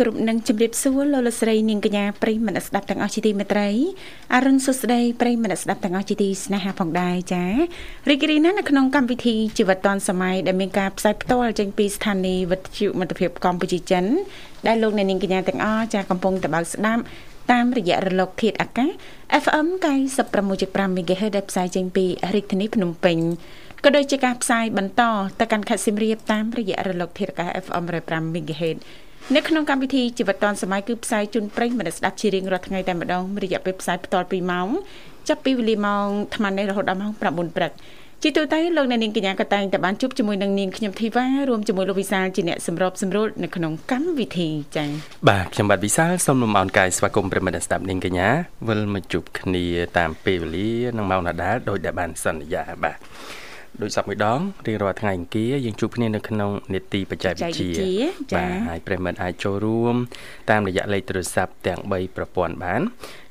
[0.00, 3.68] គ្រប់នឹងជម្រាបសួរលោកលកស្រីនាងកញ្ញាប្រិយមិត្តស្ដាប់ទាំងអស់ជាទីមេត្រី
[4.34, 7.44] អរុនសុស្ដីប្រិយមិត្តស្ដាប់ទាំងអស់ជាទីស្នេហាផងដែរចា
[8.10, 14.04] រីករាយណាស់នៅក្នុងកម្មវិធីជីវិតឌွန်សម័យដែលមានការផ្សាយផ្ទាល់ចេញពីស្ថានីយ៍វិទ្យុមិត្តភាពកម្ពុជាចិន
[14.66, 17.02] ដែលលោកអ្នកនាងកញ្ញាទាំងអស់ចាកំពុងតបស្ដាប់
[17.52, 18.90] តាមរយៈរលកធាតុអាកាស
[19.42, 19.66] FM
[20.32, 23.18] 96.5 MHz ដែលផ្សាយចេញពីរាជធានីភ្នំពេញ
[23.84, 25.02] ក៏ដូចជាការផ្សាយបន្ត
[25.40, 27.84] ទៅកាន់ខេត្តសៀមរាបតាមរយៈរលកធាតុអាកាស FM
[28.34, 28.78] 105 MHz
[29.36, 34.68] នៅក្នុងកម្មវិធីជីវិតឌွန်សម័យគឺផ្សាយជូនប្រិយមិត្តស្ដាប់ជារៀងរាល់ថ្ងៃតែម្ដងរយៈពេលផ្សាយផ្ទាល់2ម៉ោង
[35.28, 37.72] ចាប់ពីវេលាម៉ោង8:00នេះរហូតដល់ម៉ោង9:00ព្រឹក
[38.22, 44.88] ជាទូទៅលោកអ្នកនាងកញ្ញាក៏តែងតែបានជួបជាមួយនឹងនាងខ្ញុំធីវ៉ារួមជាមួយលោកវិសាលជាអ្នកសម្របសម្រួលនៅក្នុងកម្មវិធីចា៎
[45.28, 48.28] បាទខ្ញុំបាទវិសាលសូមលំអរកាយស្វាគមន៍ប្រិមត្តស្ដាប់នាងកញ្ញា
[48.68, 49.64] វិលមកជួបគ្នា
[49.98, 52.98] តាមពេលវេលានិងម៉ោងដដែលដោយដែលបានសន្យាបាទ
[53.82, 57.72] ដោយសពមួយដងរៀងរាល់ថ្ងៃអង្គារយើងជួបគ្នានៅក្នុងនេតិបច្ចេកវិទ្យា
[58.36, 59.94] បាទហើយប្រិមិត្តអាចចូលរួម
[60.50, 62.82] តាមរយៈលេខទូរស័ព្ទទាំង3ប្រព័ន្ធបាន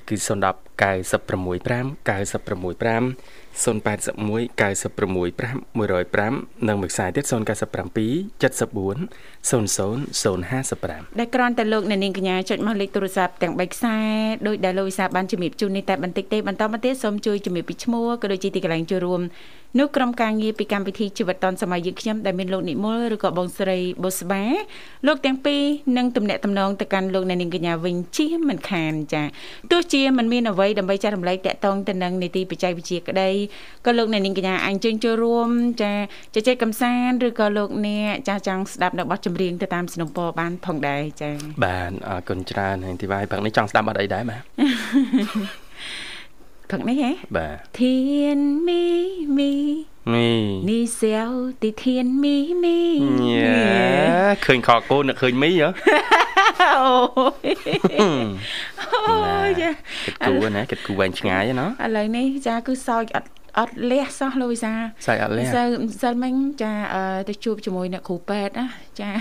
[0.10, 3.04] គឺ010 965 965
[3.64, 7.32] 081 965 105និងមួយខ្សែទៀត097 74
[9.50, 13.98] 00055ដែលគ្រាន់តែលោកអ្នកនាងកញ្ញាចុចមកលេខទូរស័ព្ទទាំង3ខ្សែ
[14.48, 19.22] ដោយដែលលោកវិសាបានជំរាបជូននេះតែបន្តិចទេបន្តមកទៀតសូមជួយជំរាបពីឈ្មោះក៏ដូចជាទីកន្លែងចូលរួម
[19.78, 24.44] នោះក្រុមការងារពីកម្មវិធីជីវិតឌុនសម័យយើងខ្ញុំដែលមានលោកនិមលឬក៏បងស្រីបុស្បា
[25.08, 25.64] លោកទាំងពីរ
[25.98, 29.24] នឹងទំនាក់ទំនងទៅកាន់លោកអ្នកនាងកញ្ញាវិញជាមិនខានចា
[29.72, 33.30] ទោះជាមិនមានអ្វីដើម្បីចែករំលែកតាក់ទងទៅនឹងនីតិបច្ចេកវិទ្យាក្តី
[33.86, 35.50] ក៏លោកអ្នកនាងកញ្ញាអញ្ជើញចូលរួម
[35.82, 35.94] ចា
[36.36, 41.30] ជជែកកំសាន្តឬក៏លោកអ្នកចាស់ចង់ស្ដាប់នៅបទចម្រៀងទៅតាមสนុំពរបានផងដែរចា
[41.66, 44.42] បាទអរគុណច្រើនហើយទីវាយព្រឹកនេះចង់ស្ដាប់បទអីដែរបាទ
[46.70, 48.00] ព្រឹកនេះហ៎បាទធា
[48.38, 48.86] នមី
[49.38, 49.52] មី
[50.14, 50.30] មី
[50.70, 51.32] នេះសៀវ
[51.64, 52.80] ទីធានមីមី
[53.22, 53.60] ញ៉ា
[54.46, 55.70] ឃើញខកគោនឹកឃើញមីហ៎
[56.62, 56.96] អូ
[57.44, 57.54] យ
[59.06, 59.64] អូយ
[60.06, 63.30] គិតគូណាគិតគូវែងឆ្ងាយណាឥឡូវនេះចាគឺសោចអត់
[63.60, 64.74] អត់លះសោះលោកវិសា
[65.06, 65.68] សាច់អត់លះសិល
[66.02, 66.74] សិលមិញចា
[67.30, 68.68] ទៅជួបជាមួយអ្នកគ្រូពេទ្យណា
[69.02, 69.12] ចា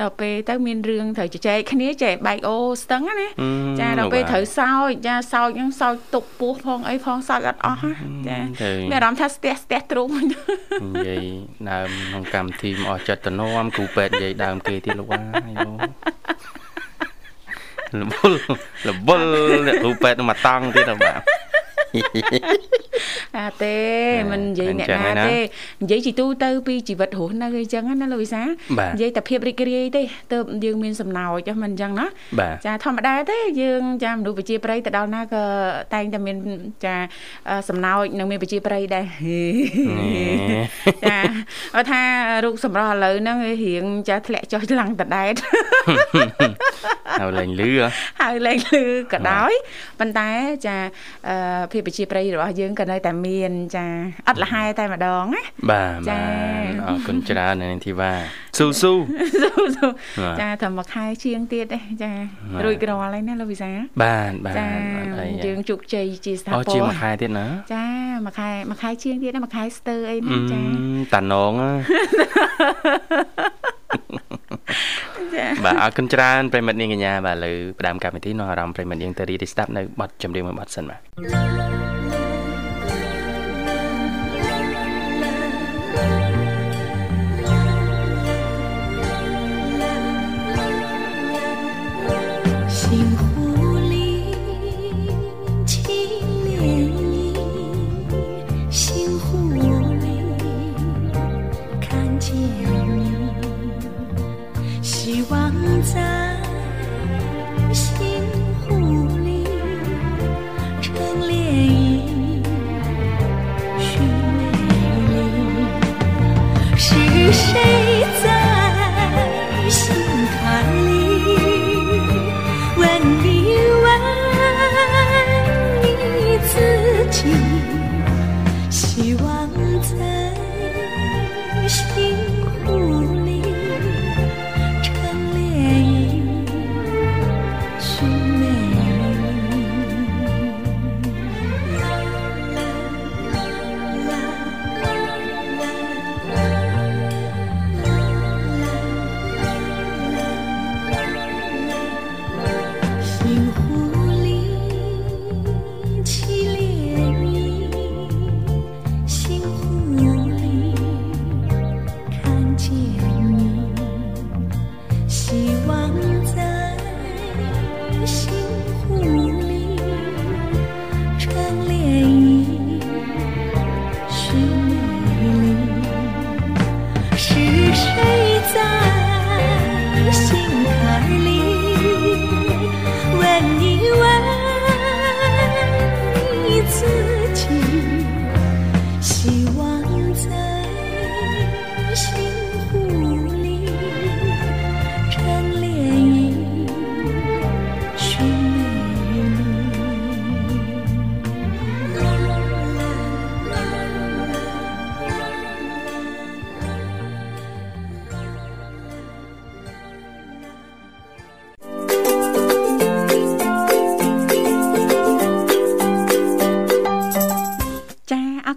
[0.00, 3.28] ដល់ពេលទៅមានរឿងត្រូវជជែកគ្នាចែកបែកអូស្ទឹងណា
[3.80, 7.80] ចាដល់ពេលត្រូវសោចចាសោចហ្នឹងសោចទុកពោះផងអីផងសោចអត់អស់
[8.28, 8.38] ចា
[8.90, 10.24] មានអារម្មណ៍ថាស្ទះស្ទះទ្រូងនិ
[11.08, 11.24] យាយ
[11.70, 15.20] ដើមក្នុងកម្មវិធីមកអស់ចិត្តតំណមគ្រូពេទ្យនិយាយដើមគេទៀតលោកអា
[15.54, 15.56] យ
[18.00, 18.32] លបុល
[18.86, 19.22] លបុល
[19.66, 21.20] អ្នកគ្រូពេទ្យមកតង់ទៀតបាទ
[23.36, 23.78] អាទេ
[24.30, 25.36] មិននិយាយអ្នកណាទេ
[25.82, 30.02] និយាយជីទូទៅពីជីវិតរស់នៅអីចឹងណាលោកវិសានិយាយតែភាពរីករាយទេ
[30.32, 32.06] ទៅយើងមានសំណោចមិនអញ្ចឹងណា
[32.66, 35.42] ចាធម្មតាទេយើងចាមនុស្សប្រជាប្រិយទៅដល់ណាក៏
[35.94, 36.36] តែងតែមាន
[36.84, 36.96] ចា
[37.68, 39.04] សំណោចនិងមានប្រជាប្រិយដែរ
[41.08, 41.18] ចា
[41.76, 42.02] អត់ថា
[42.44, 45.34] រូបសម្រស់ឥឡូវហ្នឹងរៀងចាធ្លាក់ចុះឡើងតដែត
[47.20, 47.70] ហើយលែងលឺ
[48.20, 49.52] ហើយលែងលឺក៏ដោយ
[50.00, 50.28] ប៉ុន្តែ
[50.66, 50.76] ចា
[51.72, 53.86] ភាពប្រជាប្រិយរបស់យើងក៏នៅតែមានចា
[54.28, 56.20] អត់លះហែតែម្ដងណាបាទចា
[56.86, 58.12] អរគុណច្រើននាងធីវ៉ា
[58.58, 58.92] ស៊ូស៊ូ
[60.40, 62.12] ចាតែមួយខែជាងទៀតទេចា
[62.64, 63.70] រួចរាល់ហើយណាលោកវិសា
[64.02, 64.68] បាទបាទចា
[65.46, 67.86] យើងជោគជ័យជាស្ថាប័នអូជាមួយខែទៀតណាចា
[68.26, 70.60] មួយខែមួយខែជាងទៀតណាមួយខែស្ទើអីណាចា
[71.14, 71.52] តាណង
[75.64, 81.00] បាទអរគុណច្រើនប្រិមិត្តនាងកញ្ញាបាទលើផ្ដើមកម្មវិធីនោះអារម្មណ៍ប្រិមិត្តនាងទៅរីទីស្ដាប់នៅបទចម្រៀងមួយបទសិនបាទ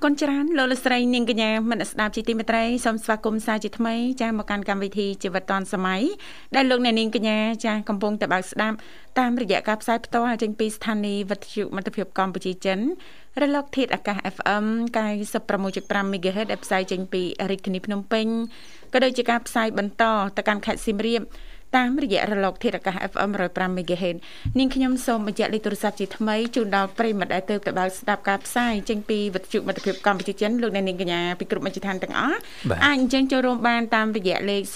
[0.03, 6.01] គុណច្រើនលោកលស្រីនាងកញ្ញាមនស្ដាប់ជីទីមេត្រីសូមស្វាគមន៍សាជាថ្មីចាស់មកកាន់កម្មវិធីជីវិតឌွန်សម័យ
[6.55, 8.75] ដែលលោកអ្នកនាងកញ្ញាចាស់កំពុងតបស្ដាប់
[9.19, 12.79] តាមរយៈការផ្សាយផ្ទាល់ចេញពីស្ថានីយ៍វិទ្យុមិត្តភាពកម្ពុជាចិន
[13.41, 14.65] រលកធាតុអាកាស FM
[15.39, 18.27] 96.5 MHz ដែលផ្សាយចេញពីរាជធានីភ្នំពេញ
[18.93, 20.03] ក៏ដូចជាការផ្សាយបន្ត
[20.37, 21.21] ទៅកាន់ខេត្តសៀមរាប
[21.77, 24.17] តាមរយៈរលកធាតុអាកាស FM 105 MHz
[24.57, 32.37] នាងខ្ញុំសូមបញ្ជាក់លេខទូរស័ព្ទជាថ្មីជូនដល់ប្រិមត្តដែលទើបទៅបើកស្ដាប់ការផ្សាយចេញពីវិទ្យុមិត្តភាពកម្ពុជាចិនលោកអ្នកនាងកញ្ញាពីគ្រប់មជ្ឈដ្ឋានទាំងអស់
[32.85, 34.71] អាចអញ្ជើញចូលរួមបានតាមរយៈលេខ010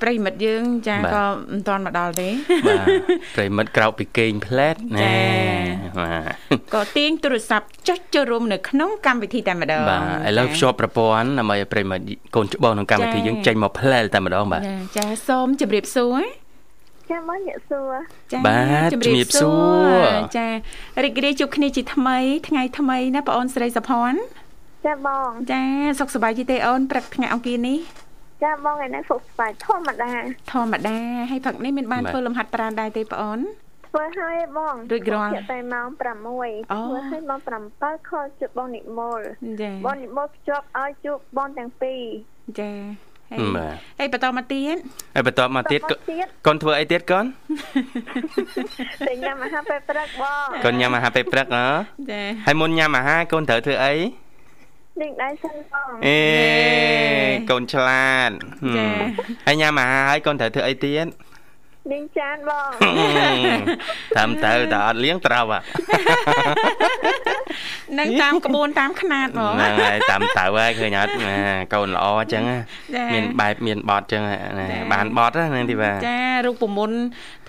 [0.01, 2.29] ប្រិមិត្តយើង ចាក៏មិនទាន់មកដល់ទេ
[2.67, 2.85] បាទ
[3.35, 5.13] ប្រិមិត្តក្រោកពីគេងផ្លែតណែ
[5.99, 6.23] បាទ
[6.75, 9.99] ក៏ទាញទូរស័ព្ទចុចចូលរួមនៅក្នុងកម្មវិធីតែម្ដងបាទ
[10.29, 12.03] ឥឡូវភ្ជាប់ប្រព័ន្ធដើម្បីឲ្យប្រិមិត្ត
[12.35, 14.61] កូនច្បងក្នុងកម្មវិធីយើងចេញមកផ្លែលតែម្ដងបាទ
[14.97, 16.21] ចាសូមជម្រាបសួរ
[17.09, 17.93] ចាមកអ្នកសួរ
[18.33, 19.51] ចាបាទជំរាបសួ
[19.87, 20.47] រចា
[21.03, 22.17] រីករាយជួបគ្នាជាថ្មី
[22.47, 24.19] ថ្ងៃថ្មីណាបងអូនស្រីសុភ័ណ្ឌ
[24.87, 25.63] ចាបងចា
[25.99, 27.79] សុខសប្បាយទេអូនព្រឹកថ្ងៃអង្គារនេះ
[28.43, 30.11] ចាបងឯនេះសុខសប្បាយធម្មតា
[30.51, 30.97] ធម្មតា
[31.29, 33.39] ហើយព្រឹកនេះមានបានធ្វើលំហាត់ប្រាណដែរទេបងអូន
[33.87, 37.39] ធ្វើហើយបងរួចរាល់តែម៉ោង6ធ្វើហើយម៉ោង
[37.79, 39.21] 7ខលជួបបងនិមល
[39.85, 42.01] បងនិមលភ្ជាប់ឲ្យជួបបងទាំងពីរ
[42.59, 42.71] ចា
[43.31, 43.39] ហើយ
[43.99, 44.77] ហើយបន្តមកទៀត
[45.15, 45.81] ហើយបន្តមកទៀត
[46.47, 47.25] កូនធ្វើអីទៀតកូន
[49.07, 51.65] តែញ៉ាំអាហារពេលព្រឹកបងកូនញ៉ាំអាហារពេលព្រឹកហ៎
[52.11, 53.93] ចាហើយមុនញ៉ាំអាហារកូនត្រូវធ្វើអី
[55.01, 56.19] លេងដៃសិនបងអេ
[57.49, 58.31] កូនឆ្លាត
[58.77, 58.87] ចា
[59.47, 61.05] ហើយញ៉ាំអាហារហើយកូនត្រូវធ្វើអីទៀត
[61.91, 62.69] លាងចានបង
[64.17, 65.61] តាមទៅតែអត់លាងត្រូវហ่ะ
[67.99, 71.13] នឹងតាមក្បួនតាមຂ្នាតហ្មងហ្នឹងហើយតាមទៅហើយឃើញអត់
[71.73, 72.43] កូនល្អអញ្ចឹង
[73.13, 74.21] មានបែបមានបត់អញ្ចឹង
[74.93, 76.97] បានបត់ហ្នឹងទីបាទចារូបមន្ត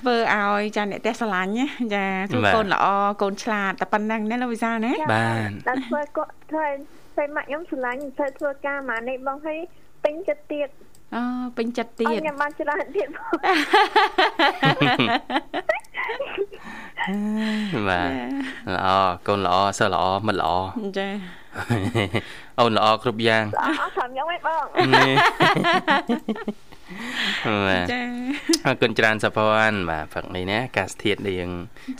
[0.00, 1.52] ធ្វើឲ្យចាអ្នកផ្ទះស្រឡាញ់
[1.94, 2.86] ចាជួបកូនល្អ
[3.22, 6.66] កូនឆ្លាតតែប៉ុណ្ណឹងណាលោកវិសាលណាបានតែធ្វើគាត់ធ្វើ
[7.16, 9.58] ពេលម៉ាក់ខ្ញុំស្រឡាញ់ធ្វើធ្វើការម៉ានេះបងឲ្យ
[10.04, 10.68] ពេញចិត្តទៀត
[11.14, 11.22] អូ
[11.56, 13.08] ពេញចិត្តទៀតខ្ញុំបានច្រើនទៀត
[17.88, 18.10] បាទ
[18.74, 18.88] ល្អ
[19.26, 20.50] កូនល្អសិស្សល្អមិត្តល្អ
[20.98, 21.08] ចា
[22.60, 24.64] អូនល្អគ្រប់យ៉ាងល្អត្រឹមខ្ញុំឯងបង
[27.92, 28.00] ចា
[28.66, 31.48] អរគុណច្រើនសុភ័ណ្ឌបាទព្រឹកនេះណាកាសធាតរៀង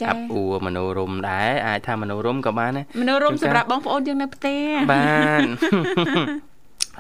[0.09, 4.61] អាប់អួរមនោរមដែរអាចថាមនោរមក៏បានដែរមនោរមសម្រាប់បងប្អូនយើងនៅផ្ទះ
[4.93, 5.43] បាន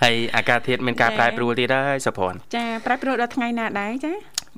[0.02, 4.12] ហើយអាកាសធាតុមានការប្រែប្រួលទៀតហើយសុភ័ណ្ឌចាប្រែប្រួលដល់ថ្ងៃណាដែរចា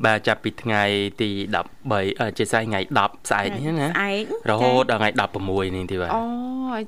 [0.04, 0.82] បាទចាប់ពីថ្ងៃ
[1.22, 1.30] ទី
[1.82, 5.10] 13ជាស្អែកថ្ងៃ10ស្អែកនេះណាស្អែករហូតដល់ថ្ងៃ
[5.42, 6.22] 16នេះទីបាទអូ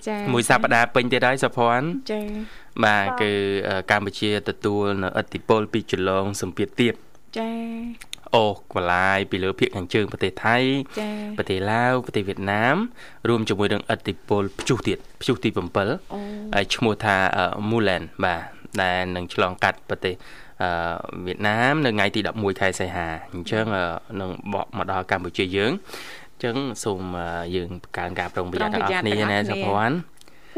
[0.09, 2.21] ចាមួយសប្តាហ៍ពេញទៀតហើយសុភ័ណ្ឌចា
[2.85, 3.33] បាទគឺ
[3.91, 6.95] កម្ពុជាទទួលនៅឥទ្ធិពលពីចលងសម្ពាធទៀប
[7.39, 7.51] ចា
[8.35, 10.57] អូកលាយពីលើភាគខាងជើងប្រទេសថៃ
[11.37, 12.76] ប្រទេសឡាវប្រទេសវៀតណាម
[13.29, 17.17] រួមជាមួយនឹងឥទ្ធិពលព្យុះទៀតព្យុះទី7ហើយឈ្មោះថា
[17.71, 18.41] Mulan បាទ
[18.83, 20.14] ដែលនឹងឆ្លងកាត់ប្រទេស
[20.62, 20.71] អឺ
[21.26, 23.64] វៀតណាមនៅថ្ងៃទី11ខែសីហាអញ្ចឹង
[24.21, 25.73] នឹងបកមកដល់កម្ពុជាយើង
[26.33, 27.00] អញ្ចឹងសូម
[27.57, 29.97] យើងបង្កើនការប្រុងប្រយ័ត្នទាំងអស់គ្នាណាសុភ័ណ្ឌ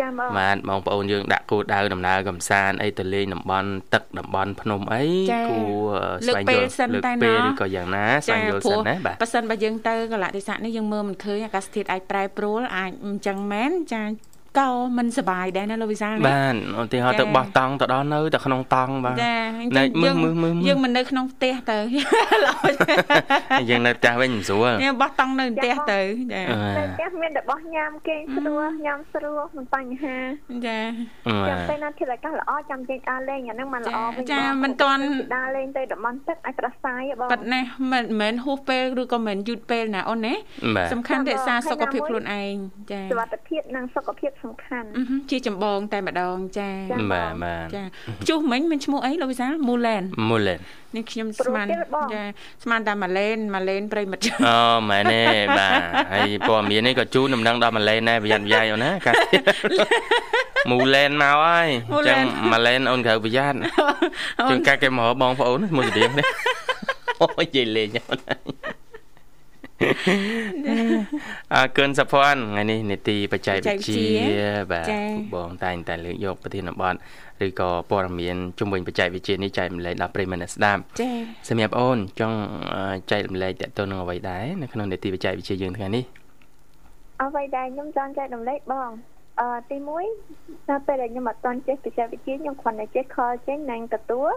[0.01, 5.05] ចាបងបាទបងប្អូនយើងដាក់គោលដៅដំណើរកំសាន្តអីទៅលេងតំបន់ទឹកតំបន់ភ្នំអី
[5.51, 5.95] គួរ
[6.27, 14.03] ស្វែងយល់លើកពេលឬក៏យ៉ាងណាស្វែងយល់សិនណាបាទប៉ះសិនបើយើងទៅកលៈទេសៈនេះយើងមើលមិនឃើញអាកាសធាតុអាចប្រែប្រួលអាចអញ្ចឹងមែនចា
[14.59, 19.37] ក៏មិនសុបាយដែរណាលោកវិសាលបាទឧទាហរណ៍ទៅបោះតង់ទៅដល់នៅតែក្នុងតង់បាទចា
[19.77, 20.17] យើង
[20.69, 21.79] យើងមិននៅក្នុងផ្ទះទៅ
[23.69, 26.01] យើងនៅផ្ទះវិញមិនស្រួលយើងបោះតង់នៅផ្ទះទៅ
[26.33, 26.43] ចា
[26.79, 30.17] នៅផ្ទះមានតែបោះញ៉ាំគេស្រួលញ៉ាំស្រួលមិនបញ្ហា
[30.67, 30.81] ចា
[31.49, 35.03] ចាំពេលណាធាតុអាកាសល្អចាំចេញដើរលេងអាហ្នឹងមិនល្អវិញចាមិនតាន់
[35.37, 37.61] ដើរលេងទៅតំបន់ទឹកអាចប្រសាយបងប៉ិតណា
[37.93, 40.35] មិនមែនហួសពេលឬក៏មិនយឺតពេលណាអូនណា
[40.93, 42.55] សំខាន់រក្សាសុខភាពខ្លួនឯង
[42.93, 44.89] ចាសុខភាពនិងសុខភាពសំខាន់
[45.31, 46.71] ជាចម្បងតែម្ដងចា
[47.13, 47.83] បាទបាទចា
[48.29, 50.61] ជុះមិញមានឈ្មោះអីលោកវិសាលមូលែនមូលែន
[50.97, 52.23] នេះខ្ញុំស្មានចា
[52.63, 54.61] ស្មានតែម៉ាឡេនម៉ាឡេនប្រិមិត្តអូ
[54.91, 55.23] មែនទេ
[55.59, 55.81] បាទ
[56.13, 59.13] ហើយព័ត៌មាននេះក៏ជូនដំណឹងដល់ម៉ាឡេនដែរប្រយ័ត្នប្រយែងអូនណាកា
[60.71, 62.19] មូលែនមកហើយអញ្ចឹង
[62.53, 63.59] ម៉ាឡេនអូនត្រូវប្រយ័ត្ន
[64.49, 66.27] ជួនកាត់គេមកបងប្អូនមួយស្រៀងនេះ
[67.21, 68.21] អូយនិយាយលេងអូន
[71.55, 74.09] អរគុណសុភ័ណ្ឌថ្ងៃនេះនេតិបច្ចេកវិទ្យា
[74.73, 74.89] បាទ
[75.35, 76.95] បងតែងតែលើកយកប្រធានបទ
[77.47, 81.15] ឬក៏ព័ត៌មានជំវិញបច្ចេកវិទ្យានេះចែករំលែកដល់ប្រិយមិត្តស្ដាប់ចា៎
[81.49, 82.39] សម្រាប់អូនចង់
[83.11, 86.05] ចែករំលែកតទៅនឹងអ្វីដែរនៅក្នុងនេតិបច្ចេកវិទ្យាយើងថ្ងៃនេះ
[87.23, 88.91] អ្វីដែលខ្ញុំចង់ចែករំលែកបង
[89.41, 89.77] អឺទី
[90.23, 94.31] 1ដល់ពេលដែលខ្ញុំអត់ទាន់ចេះបច្ចេកវិទ្យាខ្ញុំគ្រាន់តែចេះខលចេញនិងទទួល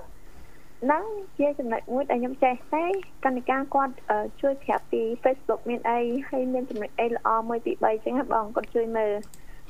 [0.84, 1.04] ហ្នឹង
[1.40, 2.86] ជាចំណុចមួយដែលខ្ញុំចេះតែ
[3.26, 3.94] កណ្ឌិកាគាត់
[4.42, 9.12] ជួយប្រាប់ពី Facebook មានអីហើយមានចំណុចអីល្អមួយពី3ចឹងបងគាត់ជួយមើល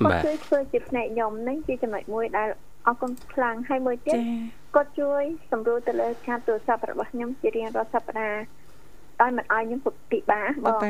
[0.03, 2.49] គាត់ជួយធ្វើជាផ្នែកខ្ញុំហ្នឹងជាចំណុចមួយដែល
[2.87, 4.19] អរគុណខ្លាំងហើយមួយទៀត
[4.75, 8.41] គាត់ជួយសម្រួលទៅលើការទូរស័ព្ទរបស់ខ្ញុំជារៀងរាល់សប្តាហ៍
[9.21, 9.79] ដោយមិនឲ្យខ្ញុំ
[10.11, 10.81] ពិបាកបង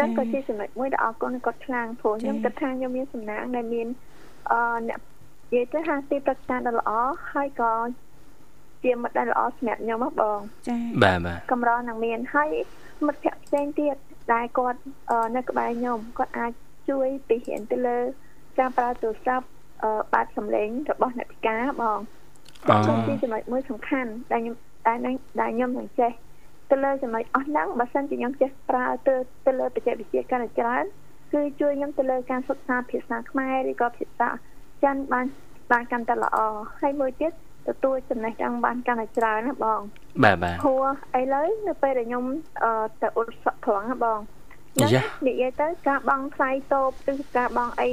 [0.00, 3.88] នឹងក៏ជាចំណុចមួយដែលអរគុណគាត់ខ្លាំងព្រោះខ្ញុំគិតថាខ្ញុំមានសំណាងដែលមាន
[4.52, 5.00] អឺអ្នក
[5.52, 6.90] និយាយទៅហាទីប្រឹក្សាដ៏ល្អ
[7.32, 7.72] ហើយក៏
[8.84, 12.48] ជាមិត្តដែលល្អសម្រាប់ខ្ញុំហ៎បងចា៎បាទបាទកម្រនឹងមានហើយ
[13.06, 13.96] មិត្តភក្តិផ្សេងទៀត
[14.34, 14.80] ដែលគាត់
[15.36, 16.52] នៅក្បែរខ្ញុំគាត់អាច
[16.90, 17.98] ជួយពីរៀនទៅលើ
[18.58, 19.46] ការប្រើទូរស័ព្ទ
[20.12, 21.98] បាតសំឡេងរបស់អ្នកពិការបង
[22.68, 24.56] អូជាចំណុចមួយសំខាន់ដែលខ្ញុំ
[24.86, 24.98] ដែល
[25.40, 26.12] ដែលខ្ញុំនឹងចេះ
[26.70, 29.14] ទៅលើចំណុចអស់ហ្នឹងបើសិនជាខ្ញុំចេះប្រើទៅ
[29.46, 30.84] ទៅលើបច្ចេកវិទ្យាកាន់តែច្រើន
[31.32, 34.28] គឺជួយខ្ញុំទៅលើការសិក្សាភាសាខ្មែរឬក៏ភាសា
[34.84, 35.26] ចិនបាន
[35.72, 36.36] បានកាន់តែល្អ
[36.80, 37.32] ហើយមួយទៀត
[37.68, 39.80] ទទួលចំណេះដឹងបានកាន់តែច្រើនណាបង
[40.24, 40.84] បាទបាទព្រោះ
[41.20, 42.24] ឥឡូវនៅពេលដែលខ្ញុំ
[43.02, 44.18] ទៅឧស្សាហ៍ត្រង់ណាបង
[45.26, 47.90] និយាយទៅការបង់ថ្លៃតូបឬការបង់អី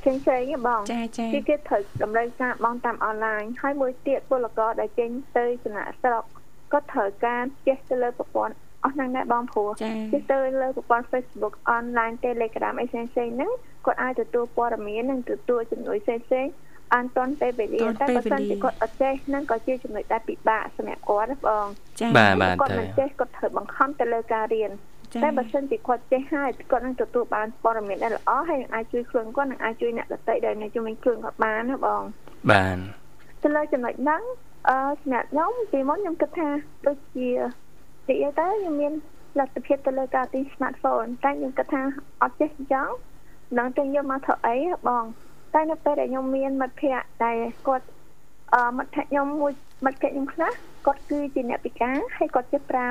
[0.00, 6.24] ផ្សេងផ្សេងហ៎បងចាចាគឺគេត្រូវតម្រូវការបង់តាមអនឡាញហើយមួយទៀតពលករដែលចេញទៅចំណាក់ស្រុក
[6.72, 13.52] ក៏ត្រូវការចេះទៅលើប្រព័ន្ធអស់ហ្នឹងដែរបងព្រោះចេះទៅលើប្រព័ន្ធ Facebook online Telegram អីផ្សេងផ្សេងហ្នឹង
[13.86, 16.46] គាត់អាចទទួលព័ត៌មាននិងទទួលជំនួយផ្សេងផ្សេង
[16.94, 21.66] អានតនពេលវេលាតែបើសិនជាគាត់អត់ចេះហ្នឹងក៏ជាចំណុចដែលពិបាកសម្រាប់គាត់ណាបង
[22.00, 24.70] ចា៎បាទបាទគាត់មិនចេះគាត់ត្រូវបង្ខំទៅលើការរៀន
[25.22, 32.02] តែបើសិនជាគាត់ចេះហើយគាត់នឹងទទួលបានព័ត៌មានដែលល្អហើយនឹងអាចជួយខ្លួនគាត់នឹងអាចជួយអ្នកដទៃដែលនៅជុំវិញខ្លួនគាត់បានណាបង
[32.52, 32.78] បាន
[33.42, 34.22] ទៅលើចំណុចហ្នឹង
[34.68, 36.48] អឺសម្រាប់ខ្ញុំពីមុនខ្ញុំគិតថា
[36.86, 37.28] ដូចជា
[38.08, 38.92] និយាយទៅខ្ញុំមាន
[39.38, 41.82] លទ្ធភាពទៅលើការទិញ smartphone តែខ្ញុំគិតថា
[42.22, 42.88] អត់ចេះអញ្ចឹង
[43.58, 44.56] នឹងទិញយកមកធ្វើអី
[44.88, 45.04] បង
[45.54, 47.86] តែនៅពេលដែលខ្ញុំមានមិត្តភ័ក្តិដែលគាត់
[48.54, 49.52] អឺមិត្តភ័ក្តិខ្ញុំមួយ
[49.84, 50.52] មិត្តភ័ក្តិខ្ញុំខ្លះ
[50.86, 52.88] គាត់គឺជាអ្នកពិការហើយគាត់ចេះប្រើ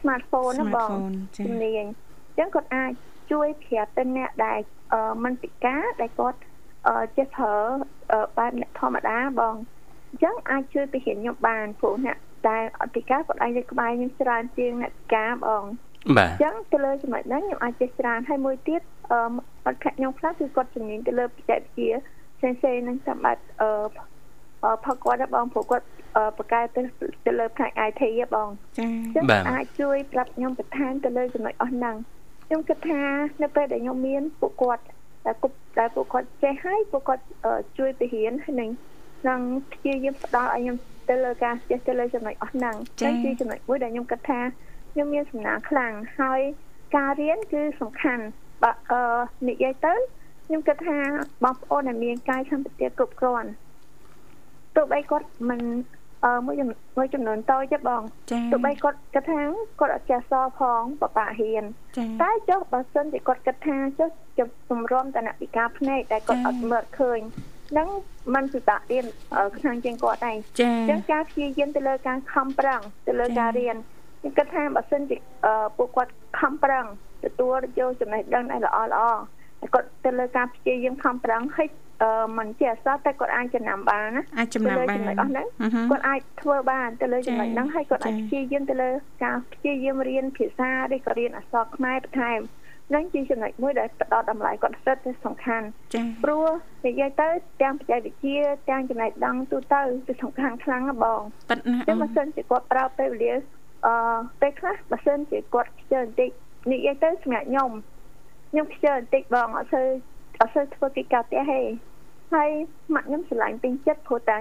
[0.00, 0.90] smartphone ណាបង
[1.46, 2.92] ជំនាញអញ្ចឹងគាត់អាច
[3.32, 4.58] ជួយប្រាប់ទៅអ្នកដែល
[5.24, 6.38] មិនពិការដែលគាត់
[7.16, 7.54] ចេះប្រើ
[8.38, 9.54] បែបអ្នកធម្មតាបង
[10.10, 12.16] អញ្ចឹងអាចជួយពហិនខ្ញុំបានព្រោះអ្នក
[12.50, 15.64] ដែលអធិការគាត់អាចនៅក្បែរខ្ញុំច្រើនជាងអ្នកពិការបង
[16.16, 19.20] បាទអញ្ចឹងទៅលើចំណុចហ្នឹងខ្ញុំអាចចេះច្រើនហើយមួយទៀតអឺ
[19.66, 21.90] អត់ខាក់ខ្ញុំខ្លះគឺគាត់ជំនាញទៅលើបច្ចេកវិទ្យា
[22.38, 25.86] ផ្សេងៗនឹងសម្បត្តិអឺផកគាត់បងព្រោះគាត់
[26.38, 26.80] បកកែទៅ
[27.26, 31.96] ទៅលើផ្នែក IT ហ៎បងចា៎អាចជួយប្រាប់ខ្ញុំបន្ថែមទៅលើចំណុចអស់ហ្នឹង
[32.46, 33.02] ខ្ញុំគិតថា
[33.42, 34.82] នៅពេលដែលខ្ញុំមានពួកគាត់
[35.26, 37.24] តែគុកតែពួកគាត់ចេះហើយពួកគាត់
[37.78, 38.70] ជួយពហៀនហើយនឹង
[39.28, 39.40] នឹង
[39.72, 40.76] ព្យាយាមផ្ដល់ឲ្យខ្ញុំ
[41.08, 44.40] ទៅលើការចេះទៅលើចំណុចអស់ហ្នឹងតែជាចំណុចមួយដែលខ្ញុំគិតថា
[44.90, 46.40] ខ្ញុំមានសំណាងខ្លាំងហើយ
[46.96, 48.24] ការរៀនគឺសំខាន់
[48.62, 49.02] បើអឺ
[49.48, 49.94] និយាយទៅ
[50.46, 50.98] ខ្ញុំគិតថា
[51.44, 53.50] បងប្អូនដែលមានកាយសម្បត្តិគ្រប់គ្រាន់
[54.76, 55.62] ទោះបីគាត់មិន
[56.24, 56.56] អឺមួយ
[56.96, 58.02] មួយចំនួនតូចទេបង
[58.52, 59.40] ទោះបីគាត់គិតថា
[59.80, 61.64] គាត់អត់ចេះសផងបបាក់ហ៊ាន
[62.22, 64.10] តែចុះបើសិនជាគាត់គិតថាចុះ
[64.68, 67.20] ជំរំតនពិការភ្នែកតែគាត់អត់មើលឃើញ
[67.78, 67.88] នឹង
[68.34, 69.06] มันពិបាករៀន
[69.58, 73.76] ខ្លាំងជាងគាត់ឯងចា៎ចឹងការព្យាយាមទៅលើការខំប្រឹងទៅលើការរៀន
[74.20, 75.16] ខ្ញុំគិតថាបើសិនជា
[75.76, 76.84] ពួកគាត់ខំប្រឹង
[77.24, 79.02] ទទួលយកចំណេះដឹងដែលល្អល្អ
[79.74, 81.68] គាត់ទៅលើការព្យាយាមខំប្រឹងហើយ
[82.02, 85.46] អឺមិនជាអសតតែគាត់អាចចំណាំបានណាអាចចំណាំបានចំណុចអស់ហ្នឹង
[85.90, 88.90] គាត់អាចធ្វើបានទៅលើចំណុចហ្នឹងហើយគាត់អាចព្យាយាមទៅលើ
[89.24, 92.40] ការព្យាយាមរៀនភាសាឬក៏រៀនអក្សរខ្មែរបន្ថែម
[92.94, 95.66] នឹងជាចំណុចមួយដែលផ្ដោតតម្លៃគាត់សិតទៅសំខាន់
[96.24, 96.46] ព្រោះ
[96.86, 97.28] និយាយទៅ
[97.62, 103.32] ទាំងបច្ចេកវិទ្យាទាំងចំណេះដឹងទូទៅគឺសំខាន់ខ្លាំងណាស់បងប៉ិតណាស់តែបើសិនជាគាត់ប្រើពេលវេលា
[103.86, 103.94] អឺ
[104.40, 106.30] ពេលខ្លះបើសិនជាគាត់ខ្ជិលបន្តិច
[106.72, 107.70] និយាយទៅសម្រាប់ខ្ញុំ
[108.50, 109.88] ខ្ញុំខ្ជិលបន្តិចបងអត់សូវ
[110.40, 111.60] អត់សូវធ្វើកិច្ចការផ្ទះទេ
[112.34, 112.50] ហើយ
[112.94, 114.36] ម៉ាក់ខ្ញុំស្រឡាញ់ពេញចិត្តព្រោះតែ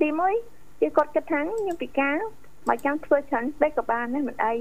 [0.00, 0.08] ទី
[0.46, 2.16] 1គឺគាត់គិតថាខ្ញុំពិការ
[2.68, 4.54] បើចង់ធ្វើច្រើនពេកក៏បានដែរមិនអី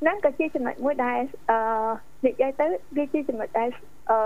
[0.00, 1.58] ហ្នឹងក៏ជាចំណុចមួយដែលអឺ
[2.26, 2.66] និយាយទៅ
[2.96, 3.68] វាជាចំណុចដែល
[4.10, 4.18] អឺ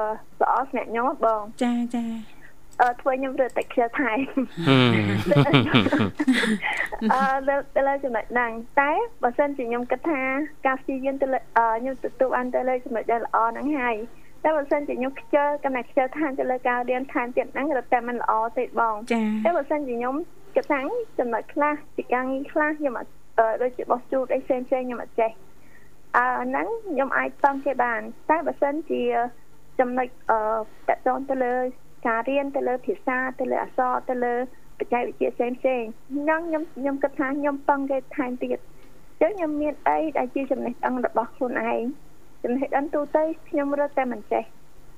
[0.43, 2.36] ល្អសម្រាប់ខ្ញុំបងចាចាអឺ
[3.01, 4.13] ធ្វើខ្ញុំរត់តែខ្ជិលថែ
[7.13, 8.91] អឺទៅលើចំណុចហ្នឹងតែ
[9.23, 10.21] បើសិនជាខ្ញុំគិតថា
[10.67, 11.41] ការព្យាយាមទៅលើ
[11.81, 13.97] ខ្ញុំទទួលបានទៅលើចំណុចដែលល្អហ្នឹងហើយ
[14.45, 18.97] តែបើសិនជាខ្ញុំខ្ជិលកណ្ដាខ្ជិលឋានទៅលើការរៀនឋានទៀតហ្នឹងរត់តែមិនល្អទេបង
[19.45, 20.15] តែបើសិនជាខ្ញុំ
[20.55, 20.81] គិតថា
[21.19, 23.11] ចំណុចខ្លះពីការងារខ្លះខ្ញុំអត់
[23.63, 25.31] ដូចជាបោះជូតអីផ្សេងផ្សេងខ្ញុំអត់ចេះ
[26.17, 29.03] អឺហ្នឹងខ្ញុំអាចតង់គេបាន តែបើសិនជា
[29.81, 30.39] ចំណុចអឺ
[30.89, 31.55] តកតងទៅលើ
[32.07, 34.35] ការរៀនទៅលើភាសាទៅលើអក្សរទៅលើ
[34.79, 35.83] បច្ចេកវិទ្យាផ្សេងផ្សេង
[36.15, 38.59] ហ្នឹងខ្ញុំខ្ញុំគិតថាខ្ញុំពឹងគេថែមទៀត
[39.21, 41.83] អញ្ចឹងខ្ញុំមានអីដែលជាចំណេះដឹងរបស់ខ្លួនឯង
[42.43, 44.45] ចំណេះដឹងទូទៅខ្ញុំរត់តែមិនចេះ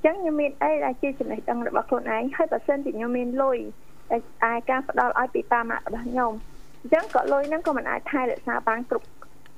[0.04, 3.58] ចឹងខ្ញុំមានអីដែលជាចំណេះដឹងរបស់ខ្លួនឯងហើយបើសិនជាខ្ញុំមានលុយ
[4.10, 6.32] ដែលអាចការផ្ដល់ឲ្យពីប៉ាម៉ាក់របស់ខ្ញុំ
[6.80, 9.06] អញ្ចឹងក៏លុយហ្នឹងក៏មិនអាចថែរក្សាបានគ្រប់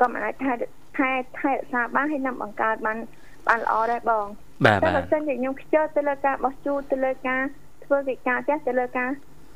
[0.00, 0.52] ក៏មិនអាចថែ
[0.96, 2.98] ថែថែរក្សាបានហើយនឹងបង្កើតបាន
[3.48, 4.26] បានល្អដែរបង
[4.64, 7.42] បាទតែបាបើទសិនជាខ្ញុំខ្ជិលទៅលើការបោះជូតទៅលើការ
[7.84, 9.10] ធ្វើកិច្ចការផ្ទះទៅលើការ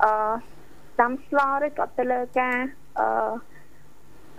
[0.04, 0.11] អឺ
[1.00, 2.56] ដាំស្លឬក៏ទៅលើការ
[2.99, 3.06] អឺ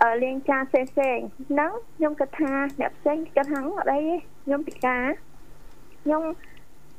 [0.02, 5.04] អឺលេងការផ្សេងផ្សេងៗហ្នឹងខ្ញុំគិតថាអ្នកផ្សេងគិតថាអត់អីទេខ្ញុំពិការ
[6.02, 6.22] ខ្ញុំ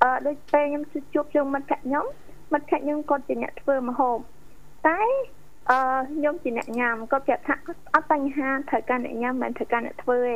[0.02, 0.84] អឺដូចពេលខ្ញុំ
[1.14, 2.06] ជួបជុំមិត្តភក្តិខ្ញុំ
[2.54, 4.18] មិត្តភក្តិខ្ញុំគាត់ជាអ្នកធ្វើម្ហូប
[4.88, 5.02] តែ
[5.70, 5.80] អឺ
[6.16, 7.54] ខ្ញុំជាអ្នកញ៉ាំគាត់ប្រាប់ថា
[7.94, 10.36] អត់បញ្ហាត្រូវការអ្នកញ៉ាំមិនត្រូវការអ្នកធ្វើទេ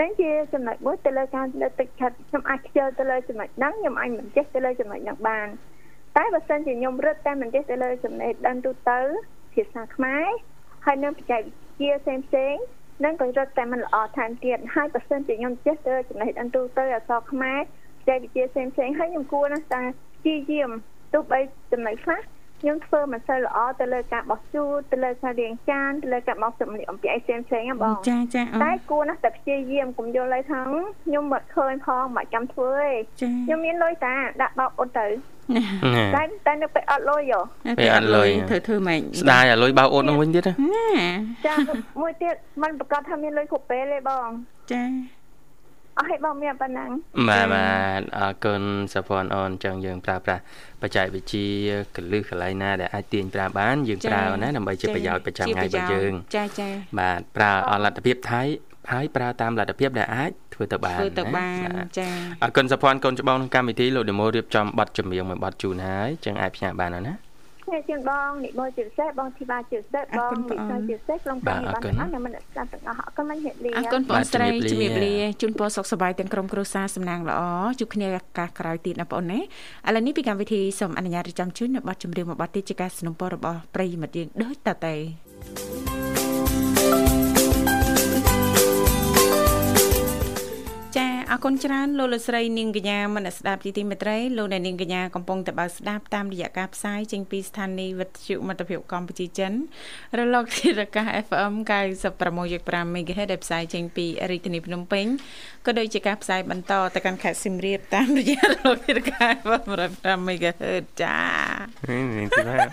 [0.00, 5.48] នឹងជាចំណុចមួយទៅលើការលើកទឹកចិត្តខ្ញុំអាចខ្ជិលទៅលើចំណុចហ្នឹងខ្ញុំអាចមិនចេះទៅលើចំណុចហ្នឹងបាន
[6.16, 8.98] តែបើសិនជាខ្ញុំរត់តែមិនចេះទៅលើចំណេះដឹងទូទៅ
[9.52, 10.26] ភាសាខ្មែរ
[10.84, 12.62] ហើយនឹងបច្ចេកវិទ្យាផ្សេងផ្សេងៗ
[13.04, 19.82] នឹងក៏រត់តែមិនល្អថែមទៀតហើយបើសិនជាខ្ញុំចេះទៅលើចំណេះដឹងទូទៅអក្សរខ្មែរបច្ចេកវិទ្យាផ្សេងផ្សេងៗហើយខ្ញុំគួរណាស់តែ
[20.22, 20.70] ព្យាយាម
[21.12, 21.40] ទោះបី
[21.72, 22.20] ចំណុចខ្លះ
[22.60, 30.60] ខ្ញុំធ្វើមិនសូវល្អទៅលើការបោះជូតទៅលើការរៀងចានទៅលើការបោះសម្លៀកបំពាក់ផ្សេងផ្សេងៗហ្នឹងបងចាចាអូតែគួរណាស់តែព្យាយាមកុំយល់ឲ្យថា
[31.04, 32.90] ខ្ញុំមិនឃើញផងមិនចាំធ្វើទេ
[33.20, 35.06] ចាខ្ញុំមានលុយតាដាក់បោកអ៊ុតទៅ
[35.56, 40.88] ណាតែតែនៅពេលអត់លុយហ៎ពេលអត់លុយធ្វើធ្វើម៉េចស្ដាយអាលុយបោអូននឹងវិញទៀតណាណា
[41.46, 41.54] ចា
[42.00, 44.28] មួយទៀតมันប្រកាសថាមានលុយគ្រប់ពេលទេបង
[44.72, 44.82] ចា
[45.98, 46.90] អស់ឲ្យបងមានប៉ុណ្ណឹង
[47.28, 50.42] បាទបាទអរគុណសុភ័ណ្ឌអូនចឹងយើងប្រើប្រាស់
[50.82, 51.46] បច្ចេកវិទ្យា
[51.96, 56.68] កលឹះកន្លែងណាដែលអាចទាញប្រើបានយើងប្រើណាដើម្បីជាប្រយោជន៍ប្រចាំថ្ងៃរបស់យើងចាចា
[57.00, 58.42] បាទប្រើអស់លទ្ធភាពថៃ
[58.92, 62.08] ហើយប្រើតាមលទ្ធភាពដែលអាចធ្វើទៅបានធ្វើទៅណាបានបាទចា
[62.42, 67.14] អរគុណសុភ័ណ្ឌកូនច្បងក្នុងកម្មវិធីលោកដេម៉ូរៀបចំប័ណ្ណចម្រៀងមួយប័ណ្ណជូនហើយចឹងអាចផ្ញើបានហើយណា
[67.71, 77.41] អ្នកជាងបងនិមលជាពិសេសបងធីបាជាពិសេសបងវិសាជាពិសេសក្នុងកម្មវិធីបានទាំងអស់អ្នកមិនស្ដាប់ទាំងអស់អរគុណមិនហេតុលី អរគុណបងស្រីជំរាបលាជូនពរសុខសប្បាយទាំងក្រុមគ្រួសារសំណាងល្អ
[77.79, 79.43] ជួបគ្នាឱកាសក្រោយទៀតណាបងអូនណាឥ
[79.95, 86.04] ឡូវនេះពីកម្មវិធីសូមអនុញ្ញាតរៀបចំជូននៅប័ណ្ណចម្រៀងមួយប័ណ្ណទៀតជាការสนับสนุนរបស់ប្រិយមិត្តយើងដូចតទៅចា
[91.32, 99.52] អរគុណច្រើនលោកលោកស្រីនាងកញ្ញាមនស្ដាប់ជីទីមេត្រីលោកអ្នកនាងកញ្ញាកំពុងតែបើកស្ដាប់តាមរយៈការផ្សាយចេញពីស្ថានីយ៍វិទ្យុមិត្តភាពកម្ពុជាចិន
[100.18, 101.52] រលកធារកាស FM
[102.24, 105.06] 96.5 MHz ដែលផ្សាយចេញពីរាជធានីភ្នំពេញ
[105.66, 109.62] ក៏ដូចជាការផ្សាយបន្តទៅកាន់ខេត្តសៀមរាបតាមរយៈរលកធារកាស FM
[110.22, 111.18] 105 MHz ចា
[112.16, 112.68] នេះទីបាទ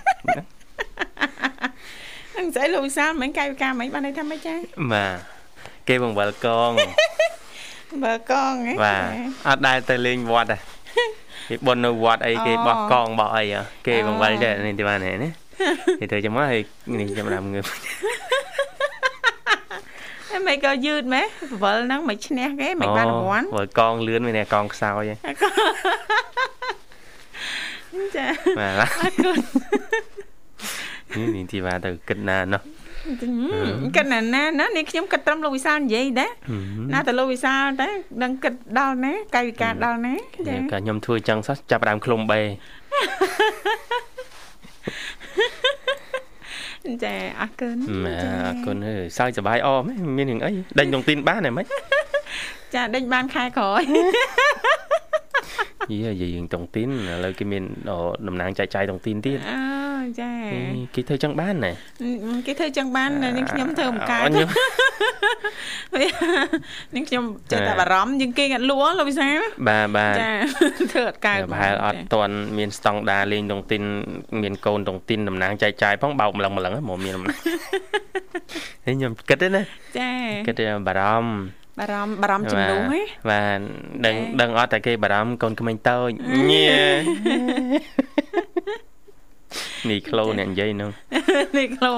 [2.38, 4.56] អញ្ចឹងលោកវិសាលមិនកាយវិការមិនបានន័យថាម៉េចចា
[4.94, 5.18] បាទ
[5.88, 6.72] គេបង្វិលកង
[8.04, 9.04] បើកងហ៎បាទ
[9.48, 10.58] អត់ដែលទៅលេងវត្តទេ
[11.50, 15.30] គេបន់នៅវត្តអីគេបោះកងបោះអីហ៎គេបង្វិលចេះនេះទីបាទនេះណា
[16.00, 16.62] គេទៅចាំមកហើយ
[17.00, 17.66] នេះចាំដាំងើប
[20.30, 21.26] ហើយមិនក៏យឺតម៉េះ
[21.64, 25.12] បវលហ្នឹងមិនឈ្នះគេមិនបានរង្វាន់វល់កងលឿនវិញកងខ្សោយ
[28.16, 28.28] ចា
[28.60, 29.38] បាទអរគុណ
[31.16, 32.62] នេះនេះទីបាទទៅគិតណាណោះ
[33.96, 36.32] គិតណាណាណានេះខ្ញុំគិតត្រឹមលោកវិសាលនិយាយដែរ
[36.94, 37.90] ណាតែលោកវិសាលតែ
[38.24, 40.14] ដឹងគិតដល់ណាកាយវិការដល់ណា
[40.48, 42.42] ចាកាខ្ញុំធ្វើចឹងសោះចាប់ដើមឃ្លុំបេ
[47.04, 49.84] ចាអរគុណបាទអរគុណអើយសើចសប្បាយអម
[50.18, 51.66] មានរឿងអីដេញតុងទីនបានហ៎មិន
[52.76, 53.84] ចាដេញបានខែក្រោយ
[55.92, 55.98] យី
[56.36, 57.64] យើងតុងទីនឥឡូវគេមាន
[58.28, 59.60] តំណាងចែកចាយតុងទីនទៀតអើ
[60.22, 60.32] ចា
[60.96, 61.72] គេធ្វើចឹងបានណែ
[62.48, 64.50] គេធ្វើចឹងបាននឹងខ្ញុំធ្វើមិនកើតខ្ញុំ
[66.96, 70.32] នឹងខ្ញុំចេះតែបារម្ភយើងគេអត់លួលោកវិសាលបាទបាទចា
[70.92, 73.84] ធ្វើអត់កើតប្រហែលអត់តន់មានស្តង់ដារលេងតុងទីន
[74.42, 77.38] មានកូនតុងទីនតំណាងចែកចាយផងបោកម្លឹងម្លឹងហ្មងមានតំណាង
[78.86, 79.62] នេះខ្ញុំគិតទេណា
[80.00, 80.12] ចា
[80.48, 83.60] គិតទេបារម្ភ បារម្ភបារម្ភចំនួនហ៎បាទ
[84.06, 86.10] ដឹងដឹងអត់តែគេបារម្ភកូនក្មេងតូច
[86.52, 86.78] ញ៉ែ
[89.92, 90.92] នេះក្លូអ្នកនិយាយនោះ
[91.60, 91.94] នេះក្លោ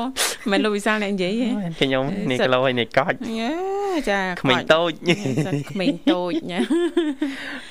[0.51, 1.47] មិនលោកវិសាលអ្នកនិយាយទេ
[1.81, 3.53] ខ្ញុំនេះក្លូហើយនេះកោចញ៉ា
[4.09, 4.91] ចាក្មេងតូច
[5.47, 6.59] សិនក្មេងតូចណា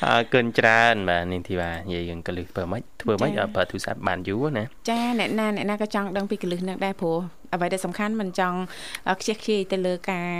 [0.05, 7.19] អើគុណច្រើនបាទនេះទីបាទនិយាយយើងកលឹះធ្វើម៉េចធ្វើម៉េចឲ្យប្រើទូរស័ព្ទបានយូរណាចាអ្នកណាអ្នកណាក៏ចង់ដឹងពីកលឹះនឹងដែរព្រោះ
[7.55, 8.59] អ្វីដែលសំខាន់មិនចង់
[9.21, 10.31] ខ្ជិះខ្ជាយទៅលើការ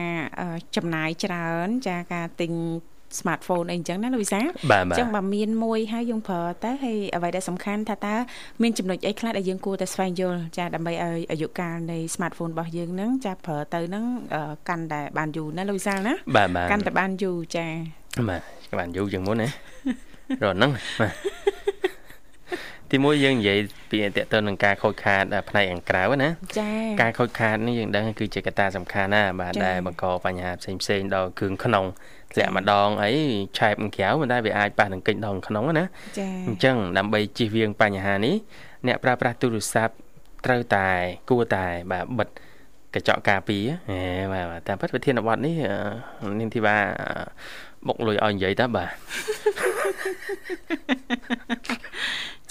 [0.77, 2.53] ចំណាយច្រើន ចាការទិញ
[3.21, 8.15] smartphone អីអញ្ចឹងណាលោកវិសាបាទអបាទញ្ចឹងបើមានមួយហើយយើងប្រើទៅហើយអ្វីដែលសំខាន់ថាតើ
[8.63, 17.67] មានចំណុចអីខ្លះដែលយើងគួរតែស្វែងយល់ចាដើម្បីឲ្យអាយុកាលនៃ smartphone របស់យើងហ្នឹងចាប្រើទៅហ្នឹងអឺកាន់តែបានយូរណាលោកវិសាលណាបាទបាទកាន់តែបានយូរចា
[18.29, 18.43] បាទ
[18.79, 19.49] បានយូរជាងមុនណា
[20.45, 21.13] រត់ហ្នឹងបាទ
[22.95, 23.59] ទីទីមួយយើងនិយាយ
[23.91, 26.69] ពីតកតនឹងការខូចខាតផ្នែកខាងក្រៅណាចា
[27.03, 31.85] ការខូចខាតនេះយើងដឹងគឺជាកត្តាសំខាន់ណាបាទដែលបង្កបញ្ហាផ្សេងផ្សេងដល់គ្រឿងក្នុង
[32.33, 33.13] ធ្លាក់ម្ដងអី
[33.59, 35.85] ឆែបក្រៅមិនតែវាអាចប៉ះនឹងកិច្ចដល់ក្នុងណា
[36.19, 38.35] ចាអញ្ចឹងដើម្បីជៀសវាងបញ្ហានេះ
[38.87, 39.95] អ្នកប្រើប្រាស់ទូរស័ព្ទ
[40.47, 40.89] ត្រូវតែ
[41.31, 42.29] គួរតែបាទបិទ
[42.95, 44.01] កញ្ចក់ការពារហេ
[44.33, 45.55] បាទតាមពិតវិធានបទនេះ
[46.41, 46.77] នាងធីបា
[47.87, 48.91] បុកលុយឲ្យនិយាយតើបាទ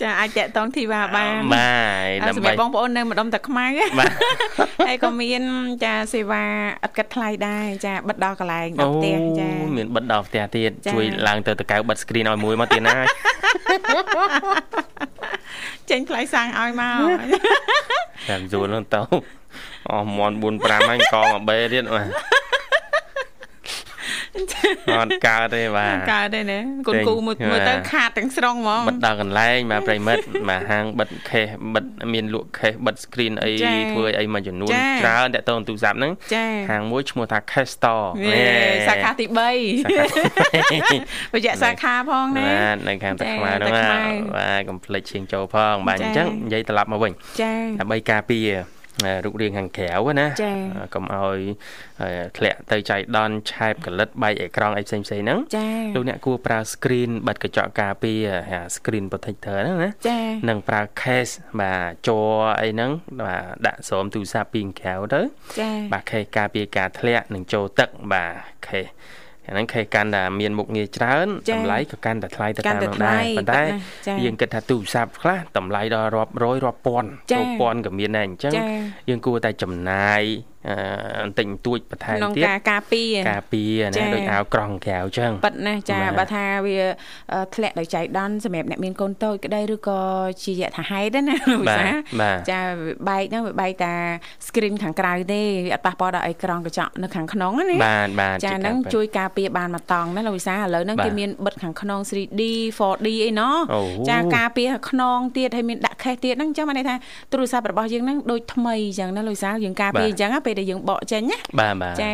[0.02, 1.72] ចាអាចតាក់តងធីវ៉ាបានបា
[2.28, 3.67] ទសម្រាប់បងប្អូននៅម្ដុំតាខ្មៅ
[4.00, 4.12] បាទ
[4.88, 5.41] ហើយក៏មាន
[5.84, 6.43] ចាសេវា
[6.86, 12.98] ឥតគិតថ្លៃដែរចាបិទដល់កន្លែងដល់ផ្ទះចាមានបិទដល់ផ្ទះទៀតចា៎ជួយឡើងទៅតកៅបិទ screen ឲ្យមួយមកទៀតណា
[15.89, 17.00] ចេញថ្លៃសាំងឲ្យមក
[18.30, 19.02] តាមយួនហ្នឹងទៅ
[19.91, 22.08] អស់មន់4 5ហើយកមកបេទៀតបាទ
[24.36, 38.43] អត់កើតទេបាទកើតទេណាគុនគូមួយចេញមួយទៅបាទខាតទាំងស្រុងហ្មងបិទដល់កន្លែងបាទប្រិមិត្តបាទហាងបិទខេសបិទមានលក់ខេសបិទ screen អីចា៎ធ្វើអីមួយចំនួនចា៎ច្រើនតាក់ទងទូរស័ព្ទហ្នឹងចាហាងមួយឈ្មោះថា Cash Store យេ
[38.88, 40.98] សាខាទី3សាខា
[41.34, 43.98] បច្ចៈសាខាផងណាបាទនៅខាងទឹកចា៎ខ្មៅហ្នឹងទឹកខ្មៅ
[44.38, 48.83] បាទកុំភ្លេចឈៀងចូលផងបាទចា៎អញ្ចឹងនិយាយត្រឡប់មកវិញចាដើម្បីការពារអឺ
[49.26, 51.40] រូបរាងខាងក្រៅណាចា៎អឺកុំឲ្យ
[52.02, 58.20] អឺធ្លាក់ទៅចៃដន្យឆែបកលិតបែកអេក្រង់អីផ្សេងៗហ្នឹងចាលោកអ្នកគួរប្រើ screen បិទកញ្ចក់ការពារ
[58.52, 62.92] អា screen protector ហ្នឹងណាចានិងប្រើ case បាទជ័រអីហ្នឹង
[63.26, 65.22] បាទដាក់ស្រោមទូរស័ព្ទពីក្រៅទៅ
[65.60, 68.92] ចាបាទ case ការពារការធ្លាក់និងចូលទឹកបាទ case
[69.48, 78.66] អាហ្នឹង case កាន់តែមានមុខងារច្រើនចា៎តម្លៃក៏កាន់តែថ្លៃទៅកាន់តាមតែនោះដែរថ្លៃប៉ុន្តែប៉ុន្តែចា៎យើងគិតថាទូរស័ព្ទខ្លះតម្លៃដល់រាប់រយរាប់ពាន់ចា៎ចូលពាន់ក៏មានដែរអញ្ចឹងចា៎
[79.10, 80.53] យើងគួរតែចំណាយអឺ
[81.23, 86.78] បន្តិចបន្តួចបន្ថែមក្នុងទៀតការការពារការពារចា៎ណាដោយអាវក្រង់ក្រៅអញ្ចឹងប៉ិតណាស់ចាបាទបើថាវា
[87.34, 89.99] អឺធ្លាក់ដោយចៃដន្យសម្រាប់អ្នកមានកូនតូចក្តីឬក៏
[90.43, 91.86] ជាយថាហេតុណាលោកវិសា
[92.21, 93.93] បាទចាវាបែកហ្នឹងវាបែកតា
[94.47, 102.41] screen ខាងក្រៅទេវាអត់ប៉ះពាល់ដល់អីក្រង់កញ្ចក់នៅខាងក្នុងណាបាទបាទចាជាហ្នឹងការពិតជួយការពារបានមកតង់ណាលោកវិសាឥឡូវហ្នឹងបាទគេមានបិទខាងក្នុង 3D
[102.78, 106.95] 4D អីណោះអូចាការពារខាងក្នុងទៀតហើយមានដាក់ខេសទៀតហ្នឹងអញ្ចឹងបានន័យថា
[107.32, 112.13] ទូរស័ព្ទរបស់យើងហ្នឹងដូចថ្មីអញ្ចឹងណាលោកវិសាយើងការពារអញ្ចឹងណាពេលដែលយើងបកចេញណាបាទបាទចា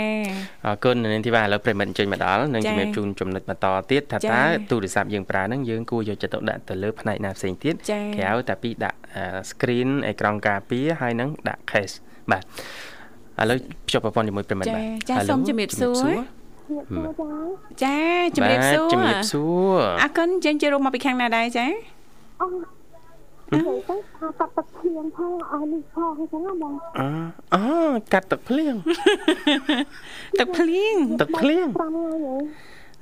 [0.66, 11.96] អរគុណនាងធីវ៉ាឥឡូវប្រិមិត្តអញ្ជើញមកដល់នឹងចា៎ជំរាបជូនចំណុចបន្តទៀតថាចា៎តើទូរស័ព្ទយើងប្រើហ្នឹងយើងគួរយកចិត្តទុកដាក់ទៅលើផ្នែកណាផ្សេងទៀតចា៎ក្រៅតែពីដាក់អឺ screen អេក្រង់ការពារហើយនឹងដាក់ case
[12.32, 12.44] បាទ
[13.42, 17.48] ឥឡូវភ្ជាប់ប្រព័ន្ធជាមួយប្រិមិត្តចា៎បាទចា៎ Hello សូមជំរាបសួរខ្ញុំសួរ
[17.84, 21.66] ចាចាជំរាបសួរបាទជំរាបសួរអរគុណចេញចូលរួមមកពីខាងណាដែរចា
[22.42, 22.79] អូ
[23.52, 27.02] និយាយទៅថាកាត់ទឹកភ្លៀងផងឲ្យនេះផងអញ្ចឹងហ៎បងអ
[27.54, 27.62] អូ
[28.14, 28.76] កាត់ទឹកភ្លៀង
[30.40, 32.36] ទឹកភ្លៀងទឹកភ្លៀង5ថ្ងៃហ៎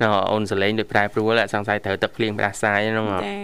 [0.02, 3.36] ណ៎អូនសលេងដូចប្រែប្រួលសង្ស័យត្រូវទឹកភ្លៀងផ្ដាសាយហ្នឹងហ៎ចា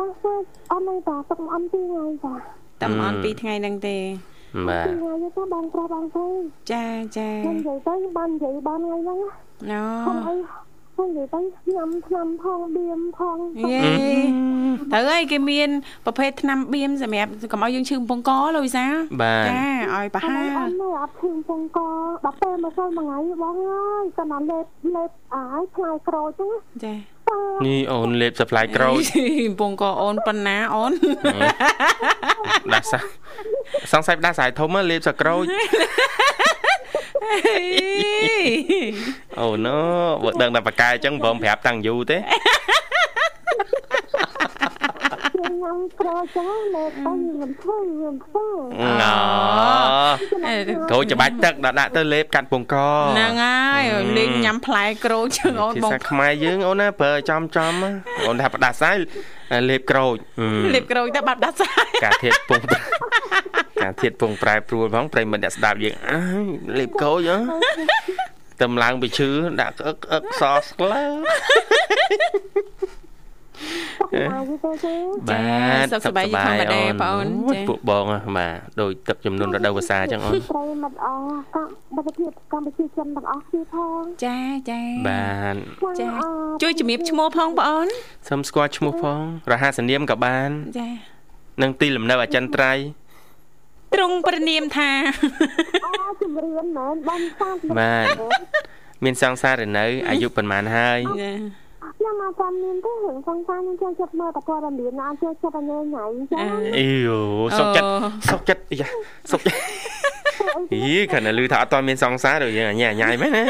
[0.00, 0.36] បងសួរ
[0.70, 2.34] អត់នៅតាទឹកអន់ពីថ្ងៃចា
[2.82, 3.96] តាមអនពីថ្ងៃហ្នឹងទេ
[4.68, 6.26] បាទពីថ្ងៃទៅបងប្រាប់បងទៅ
[6.72, 6.86] ចា
[7.18, 9.18] ចាខ្ញុំនិយាយទៅបាននិយាយបានថ្ងៃហ្នឹង
[9.70, 10.34] ណូខ្ញុំអី
[11.02, 11.40] ខ្ញុំនិយាយទៅ
[11.74, 13.80] ញ៉ាំថ្នាំផងបៀមផងយេ
[14.92, 15.68] ទៅហើយគេមាន
[16.04, 18.84] ប្រភេទថ្នាំបៀមសម្រាប់កុំឲ្យយើងឈឺកំពង់កលោកវិសា
[19.22, 21.78] បាទចាឲ្យប្រអហើត់អត់នៅអត់ឈឺពងក
[22.24, 24.64] ដល់ពេលមកចូលមួយថ្ងៃបងអើយគាត់ណាលេប
[24.96, 26.52] លេបអាយផ្លែក្រូចហ្នឹង
[26.84, 26.94] ចា
[27.66, 29.00] នេះអូនលេប supply ក្រូច
[29.46, 30.92] កំពង់កអូនប៉ុណ្ណាអូន
[32.72, 32.98] ដាសា
[33.92, 35.44] សង្ស័យដាសាយធំហ៎លេបសក្រូច
[39.40, 39.78] អូណូ
[40.22, 42.18] បើដឹងតែបកកែអញ្ចឹងព្រមប្រាប់តាំងយូរទេ
[45.32, 48.46] ខ្ញុំញ៉ាំក្រូចចឹងលេបទៅខ្ញុំធ្វើខ្ញុំធ្វើ
[49.02, 49.14] ណូ
[50.90, 53.82] ក្រូចច្បាច់ទឹកដាក់ដាក់ទៅលេបកាត់ពងកហ្នឹងហើយ
[54.18, 57.72] លេងញ៉ាំផ្លែក្រូចជើងអូនភាបងសាខ្មែរយើងអូនណាប្រើចំចំ
[58.26, 58.96] អូនថាផ្ដាសាយ
[59.70, 60.16] លេបក្រូច
[60.74, 62.60] លេបក្រូចទៅបាត់ដាសាយការធៀបពង
[63.82, 66.46] ការធៀបពងប្រែប្រួលផងប្រិមិត្តអ្នកស្ដាប់យើងអើយ
[66.78, 67.36] លេបក្រូចហ៎
[68.62, 71.04] តំឡើងពីឈឺដាក់ក្អឹកក្អឹកសស្ក្លើ
[74.14, 74.94] អាយទៅទេ
[75.30, 84.38] បាទសុខសប្បាយជាធម្មតាបងអូនអូយចា៎ពួកបងហ៎បាទដោយទឹកចំនួនរដូវវស្សាអញ្ចឹងអូនប្រិមត្តអស់កម្មវិធីកម្ពុជាចិនទាំងអស់គ្នាផងចា
[84.70, 85.56] ចាបាទ
[86.00, 86.06] ចា
[86.62, 87.86] ជួយជំរាបឈ្មោះផងបងអូន
[88.28, 89.20] សូមស្គាល់ឈ្មោះផង
[89.52, 90.88] រហស្សនាមក៏បានចា
[91.62, 93.01] និងទីលំនៅអចិន្ត្រៃយ៍
[93.94, 94.90] ទ្រង់ប្រនាមថា
[95.84, 95.90] អូ
[96.22, 98.06] ជំរាបមែនបងសាស្ត្របាទ
[99.04, 101.30] មានសង្សារនៅអាយុប៉ុន្មានហើយចា
[101.96, 106.38] ខ្ញុំមកតាមមានទេរឿងសង្សារខ្ញុំចូលចិត្តមើលតព័ត៌មានណាចូលចិត្តញ៉ៃញ៉ៃចឹង
[106.78, 107.20] អីយោ
[107.58, 107.90] សុកចិត្ត
[108.30, 108.88] សុកចិត្តអីយ៉ា
[109.30, 109.58] សុកចិត្ត
[110.72, 113.48] អីខណៈឮថាអត់តមានសង្សារដូចយើងអញ្ញាញ៉ៃមែនណាហ្នឹងហើយ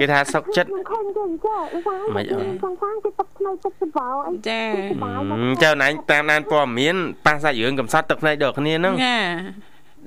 [0.00, 4.60] គេថាសុកចិត្តខ្ញុំឃើញគេអញ្ចឹងឧស្សាហ៍មិនអីសង្ខារគេទឹកភ្នែកទឹកច្បោអីចា
[5.02, 9.18] ហឹមចៅណៃតាមដានព័ត៌មានប៉ះសាច់រឿងកំសត់ទឹកភ្នែកដូចគ្នាហ្នឹងចា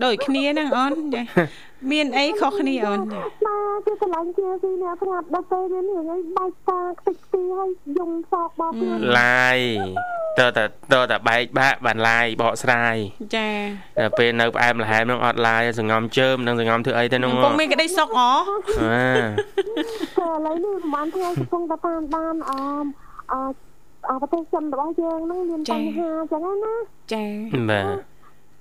[0.04, 1.22] ដូចគ្នាហ្នឹងអូនចា
[1.92, 9.60] មានអីខុសគ្នាអូនចាបាទគេឆ្លាញ់ជាពីអ្នកប្រាប់ដល់ពេលមានរឿងអីបែកតាខ្ទេចខ្ទីហើយយំសោកបោកខ្លួនឡាយ
[10.40, 12.96] តើតើតើតើបែកបាក់បានឡាយបកស្រាយ
[13.36, 13.50] ចា
[13.98, 18.22] តែពេលនៅផ្អែមល្ហែមនឹងអត់ឡាយសង្ងំជើមនឹងសង្ងំធ្វើអីទៅនឹងកំពុងមានក្តីសុខអ
[18.82, 19.12] អា
[20.18, 22.52] តែឥឡូវនេះប្រហែលថ្ងៃកំពុងតែតាមដានអ
[22.84, 22.86] ម
[23.32, 23.34] អ
[24.10, 26.74] អប្រទេសចិនរបស់យើងហ្នឹងមានបញ្ហាអញ្ចឹងណា
[27.14, 27.26] ចា
[27.70, 28.13] បាទ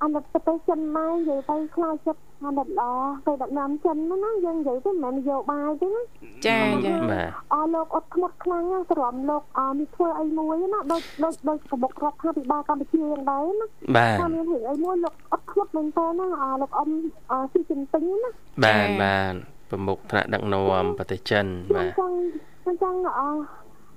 [0.02, 2.82] អន្តប្រទេសចិនមកនិយាយទៅខ្លាចចិត្តអន្តល្អ
[3.26, 6.02] ទៅដឹកនាំចិនហ្នឹងណាយើងនិយាយទៅមិនមែននយោបាយទេណា
[6.46, 16.88] ចាចាបាទអលោកអត់ធ្មត់ខ្លាំងណាស់ទ្រាំលោកអមានធ្វើអីមួយណាដូចដូចដូចប្រមុខរដ្ឋាភិបាលកម្ពុជាយ៉ាងដែរណាបាទថាមានរឿងអីមួយលោកអត់ធ្មត់មែនតើណាអលោកអ៊ំ
[17.30, 18.30] អស៊ីជីនពីងណា
[18.64, 19.34] បាទបាទ
[19.70, 22.16] ប្រមុខថ្នាក់ដឹកនាំប្រទេសចិនខ្ញុំបាទចង់
[22.62, 23.22] ខ្ញុំចង់អ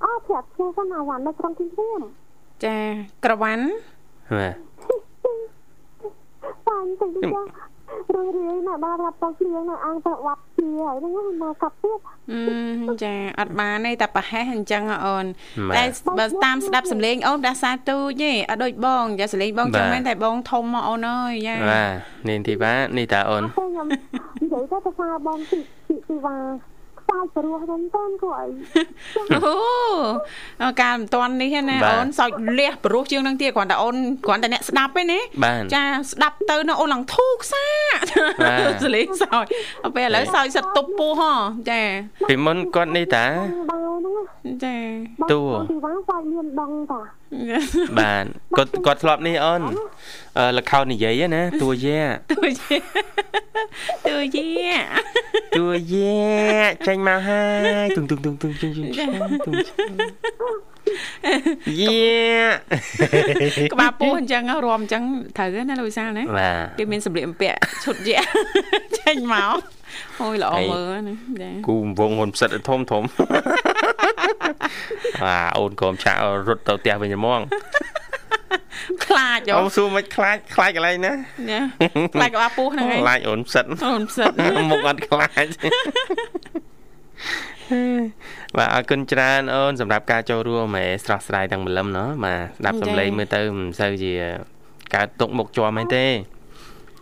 [0.04, 2.02] អប្រាប់ឈ្មោះគាត់អាវ៉ាន់នៅក្នុងទីរួម
[2.65, 2.78] ចា
[3.26, 3.65] ក្រវ៉ាន់
[4.39, 4.64] បាទ
[6.67, 7.43] បាញ់ទៅចា
[8.15, 11.99] រឿយរឿយណាបាទរាប់ទៅគ្រឿងនៅអង្គទៅវត្តជាហើយហ្នឹងមកកាប់ទៀត
[12.32, 15.25] អឺចាអត់បានទេតែប្រហែសអញ្ចឹងហ៎អូន
[15.69, 21.91] បាតែទបើតាមស្ដាប់សំឡេងអូនដាសាទូចទេអត់ដូចបងចាសំឡេងបងចឹងបាទមែនតែបងធំមកអូនអើយចាបាទ
[22.30, 26.36] នាងធីវ៉ានេះតាអូនតែខ្ញុំនិយាយទៅទៅថាបងទីទីទីវ៉ា
[27.15, 28.47] ខ្សែព្រោះហ្នឹងតើគួរអី
[30.62, 37.65] អូកាលមិនតាន់នេះទេណាអូនសោចលះព្រោះជាងនឹងទៀតគ្រាន់តែអូនគ្រាន់តែអ្នកស្ដាប់ទេណាបាទចាស្ដាប់ទៅនៅអូនឡើងធូខ្សា
[38.45, 39.45] បាទសលេងសោច
[39.84, 41.34] ដល់ពេលឥឡូវសោចសិតទប់ពោះហ៎
[41.69, 41.82] ចា
[42.30, 43.85] ពីមុនគាត់នេះតាដែរហ្នឹង
[44.63, 44.75] ចា
[45.21, 47.01] បងតួទីវ៉ាខ្សែមានដងតា
[47.99, 48.25] បាទ
[48.57, 49.61] គាត់គាត់ធ្លាប់នេះអូន
[50.38, 52.75] អឺលខោនិយាយណាតួយ៉ាទួជា
[54.07, 54.47] ទួជា
[55.57, 56.17] តួយ៉ា
[56.88, 57.43] ចេញមកហើ
[57.83, 58.83] យទុងទុងទុងទុងទុងទុង
[59.45, 59.55] ទុង
[61.79, 62.45] យ៉ា
[63.73, 65.03] ក្បាលពោះអញ្ចឹងហ៎រួមអញ្ចឹង
[65.38, 68.21] ត្រូវណាលោកវិសាលណាបាទគេមានសម្លៀកបំពាក់ឈុតយ៉ា
[68.99, 69.57] ចេញមក
[70.21, 73.03] អូយល្អមើលណាចាគូវងហ៊ុនផ្សិតធំធំ
[75.24, 76.17] អាអូនក្រុមឆាក
[76.48, 77.41] រត់ទៅផ្ទះវិញហ្មង
[79.06, 81.13] ខ្លាចអូអូសួរមិនខ្លាចខ្លាចកន្លែងណា
[81.52, 81.60] ណា
[82.15, 84.32] ខ្លាចក្បាលពោះហ្នឹងឯងខ្លាចអូនផ្សិតអូនផ្សិត
[84.71, 85.45] មុខអត់ខ្លាច
[88.58, 94.13] បាទអរគុណច្រើនអូនសម្រាប់ការចូលរួមហ៎ស្រស់ស្រាយទាំងម្លឹមណោះបាទស្ដាប់សំឡេងមើលទៅមិនសូវជា
[94.95, 96.06] កើតទុកមុខជាប់មែនទេ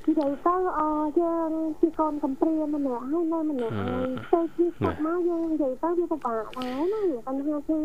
[0.07, 0.81] និយាយទៅអ
[1.19, 7.79] យើងជាកូនកំព្រាម្នាក់ហើយនៅម្នាក់ហើយទៅជាស្ដាប់មកយើងនិយាយទៅវាពិបាកដែរណាបញ្ហាគឺ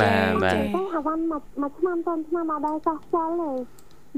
[0.00, 3.50] បាទបាទតែអាវ៉ាន់មួយមួយឆ្នាំតនឆ្នាំអត់ដែរកោះខ្យល់ទេ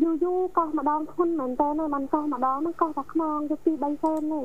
[0.03, 4.43] យូរយូរកោះម្ដងធន់មែនតើបានកោះម្ដងហ្នឹងកោះតែខ្នងទៅ2 3សែនទេ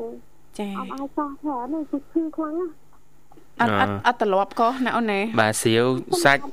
[0.57, 2.73] ចាអត់អាចកោះច្រើនទេគឺឈឺខ្លាំងណាស់
[3.61, 5.85] អត់អត់អត់ត្រឡប់កោះណាអូនណាបាទសៀវ
[6.23, 6.43] សាច់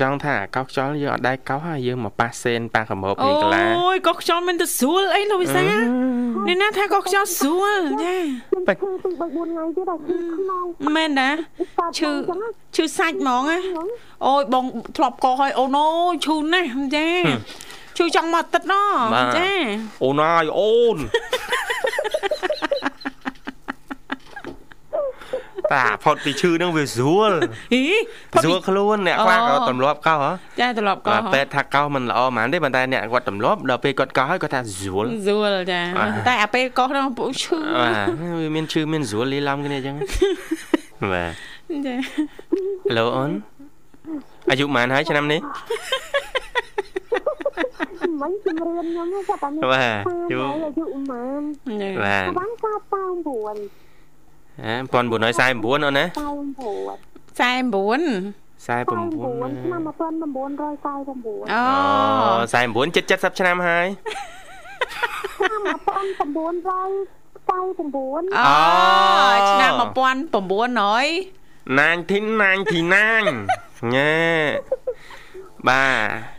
[0.00, 3.62] ចង់ថាកោសខ្យល់យើងអត់ដែរកោសហើយយើងមកប៉ះសេនប៉ះកមោបអូនេះកន្លា
[3.94, 5.74] យកោះខ្យល់មិនទៅស្រួលអីលោកវិសាល
[6.48, 8.16] នេះណាថាកោះខ្យល់ស្រួលចា
[8.80, 11.30] ខ្ញុំឈឺពី3 4ថ្ងៃទៀតតែឈឺខ្នងមែនណា
[11.78, 13.58] កើតឈឺចឹងណាឈឺសាច់ហ្មងណា
[14.26, 14.64] អូយបង
[14.96, 17.08] ធ្លាប់កោះឲ្យអូនអូយឈឺណាស់ចា
[17.96, 18.74] ឈឺចង់មកទឹកណ
[19.36, 19.48] ចា
[20.04, 20.96] អូនហើយអូន
[25.72, 27.32] តាផុតពីឈឺនឹងវាស្រួល
[28.42, 35.80] ស្រួលខ្លួនអ្នកខ្លះក៏ទម្លាប់កោហ៎ចាទម្លាប់កោពេទ្យថាកោមិនល្អហ្មងទេប៉ុន្តែអ្នកគាត់ទម្លាប់ដល់ពេលគាត់កោហើយគាត់ថាស្រួលស្រួលចា
[36.28, 37.58] តែអាពេលកោហ្នឹងពួកឈឺ
[38.40, 39.96] វាមានឈឺមានស្រួលលីឡំគ្នាអញ្ចឹង
[41.12, 41.32] បាទ
[41.86, 41.94] ចា
[42.90, 43.30] ហ្ឡូអូន
[44.50, 45.40] អាយុប៉ុន្មានហើយឆ្នាំនេះ
[48.20, 52.50] មិនជំរាបខ្ញុំតែមានបាទយូរអាយុប៉ុន្មានបាទបាន
[53.84, 53.87] 99
[54.64, 55.40] អា1949អូនណា49 49
[57.38, 57.62] 49ឆ្នាំ
[59.86, 61.60] 1949អូ
[62.86, 63.86] 49ជិត70ឆ្នាំហើយ
[65.36, 68.44] ឆ្នាំ1949អូ
[69.50, 69.82] ឆ្នាំ1900
[71.78, 74.12] 1999ញ៉ែ
[75.68, 75.90] បាទ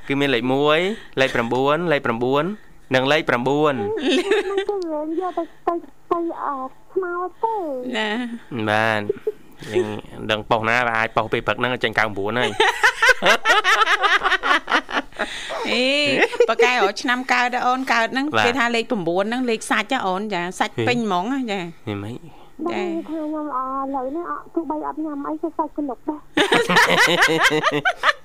[0.08, 0.44] គឺមានលេខ
[0.82, 1.30] 1លេខ
[1.62, 2.02] 9លេខ
[2.48, 3.46] 9និងលេខ9ខ្ញុំ
[5.10, 5.74] និយាយយកទៅទៅ
[6.12, 6.18] ទៅ
[7.04, 7.56] មោតទេ
[7.98, 8.10] ណា
[8.70, 9.02] បាទ
[9.74, 9.88] យើង
[10.32, 12.50] ដឹងប៉ុសណាបើអាចប៉ុសពេលព្រឹកហ្នឹងចេញ99ហើយ
[15.72, 15.86] អេ
[16.50, 21.60] ប៉ាកែរឆ្នាំកើតដែរអូនកើតហ្នឹងគេថាលេខ9ហ្នឹងលេខសាច់ហ៎អូនចាសាច់ពេញហ្មងចា
[21.90, 22.14] នេះមិន
[22.72, 26.20] តែថាខ្ញុំអឥឡូវនេះអត់ទោះបីអត់ញ៉ាំអីក៏សាច់ក្លុកដែរ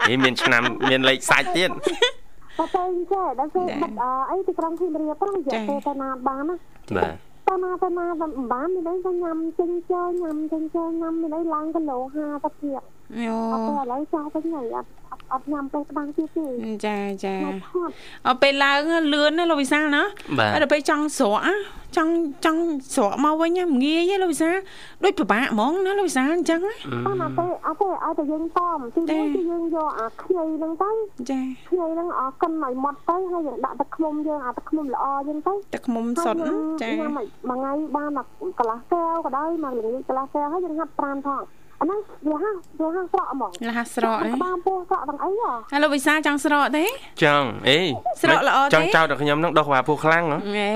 [0.09, 2.83] នេះមានឆ្នាំមានលេខសាច់ទៀតតែទៅ
[3.13, 3.97] ចេះដល់ពេលបាត់
[4.31, 6.57] អីទីក្រុងធីមរៀបហ្នឹងយកទៅទៅណាបានណា
[6.97, 12.83] បាទ តាណាតាណាមិនបានមានអីក៏ញ៉ាំចិញ្ចើញ៉ាំចិញ្ចើញ៉ាំមានអីឡើងគីឡូ50ទៅទៀត
[13.17, 14.89] អូអត់ទៅឥឡូវចោលទៅញ៉ៃអត់អត់
[15.35, 16.45] អត់ញ៉ាំទៅក្តាំងទៀតទេ
[16.87, 17.93] ចាចាញ៉ាំថត់
[18.27, 18.81] អត់ពេលឡើង
[19.15, 20.03] លឿនណាលោកវិសាលណា
[20.39, 21.55] បាទហើយដល់ពេលចង់ស្រកណា
[21.97, 22.13] ចង់
[22.45, 22.63] ចង់
[22.95, 24.57] ស្រកមកវិញណាមិនងាយទេលោកវិសាល
[25.05, 26.75] ដូចពិបាកហ្មងណាលោកវិសាលអញ្ចឹងណា
[27.07, 30.91] បានអត់ទេអត់ទេឲ្យតែយើងតំទីនេះគឺយើងយកអាខ្ញីហ្នឹងទៅ
[31.31, 38.23] ចាខ្ញីហ្នឹងអស់កិនឲ្យម៉ត់ទៅហើយយើងដាក់ទឹកឃ្មុំយើងអាទឹកឃ្មុំល្អយើងទៅទឹកខ្មុំសុតណាចាញ៉ាំមួយថ្ងៃបានតែ
[38.59, 41.43] កន្លះកែវក៏ដោយមកល្ងាចកន្លះកែវហើយយើងហាត់ប្រានផង
[41.81, 46.85] អាហ្នឹងលះលះស្រកហ្មងលះស្រកហ៎បានពោះស្រកទាំងអីហ៎ឥឡូវវិសាចង់ស្រកទេ
[47.25, 47.79] ចង់អេ
[48.23, 50.73] ស្រកល្អទេចង់ចោលដល់ខ្ញុំហ្នឹងដោះវ៉ាពោះខ្លាំងហ៎អេ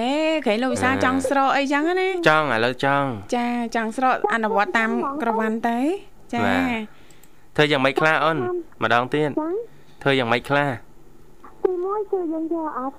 [0.47, 4.91] ក្រែងលោកវិសាចង់ស្រកអីចឹងណាចង់ឥឡូវចង់ចាចង់ស្រកអនុវត្តតាម
[5.23, 5.79] ក្រវ៉ាន់ទៅ
[6.35, 6.41] ចា
[7.57, 8.39] ធ្វើយ៉ាងម៉េចខ្លះអូន
[8.83, 9.31] ម្ដងទៀត
[10.03, 10.69] ធ្វើយ៉ាងម៉េចខ្លះ
[11.65, 12.97] ទីមួយគឺយើងយកអត់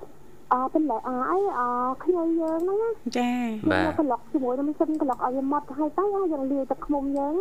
[0.52, 1.60] អើបន្លែអាអីអ
[2.02, 2.80] ខ្ញីយើងហ្នឹង
[3.18, 3.30] ចា
[3.70, 7.34] បាទក្លុកជាមួយនឹងសិនកន្លុកឲ្យវាម៉ត់ហើយទៅយើងលាយទឹកខ្មុំយើង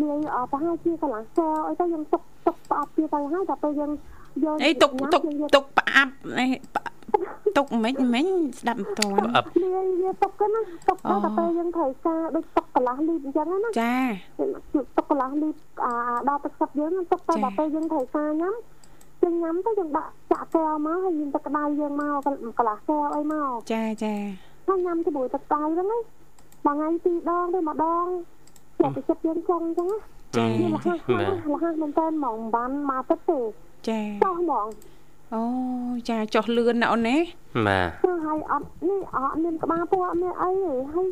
[0.00, 3.92] លាយអប្រហែលជាកន្លះកែវអីទៅយើងទុកទុកស្អប់ទៀតទៅហើយដល់ពេលយើង
[4.44, 6.46] យកអីទុកទុកយើងយកទុកផ្អាប់អី
[7.44, 8.26] ផ្ទុកមិនមិញ
[8.60, 13.94] ស្ដាប់មិនតាន់អឹបលាយវាទុកទៅណាទុកអូទៅដល់ពេលយើងត្រូវការដូចទុកកន្លះលីត្រអញ្ចឹងណាចា
[14.96, 15.94] ទុកកន្លះលីត្រអា
[16.28, 18.54] ដល់ទឹកសុទ្ធយើងទុកទៅចា៎ដល់ពេលយើងត្រូវការញ៉ាំ
[19.22, 24.14] យើងញ៉ាំទៅយើងដាក់ចាក់កែវមកហើយយើងទឹកក្តៅយើងមកកន្លះកែវអីមកចាចា
[24.68, 26.02] ហើយញ៉ាំជាមួយទឹកក្តៅហ្នឹងណាមួយ
[26.64, 28.06] ថ្ងៃពីរដងឬម្ដង
[28.82, 29.98] ជាប់ទៅចិត្តយើងចឹងអញ្ចឹងណា
[30.36, 33.40] ចាវាលះហាបាទលះហាមែនតើហ្មងមិនបានមកទឹកទេ
[33.88, 34.66] ចាចោះហ្មង
[35.34, 35.42] អូ
[36.08, 37.16] ចាចុះលឿនណាអូនណា
[37.66, 41.08] បាទចោះហើយអត់នេះអត់មានក្បាលពោះអត់មានអីទេហើយ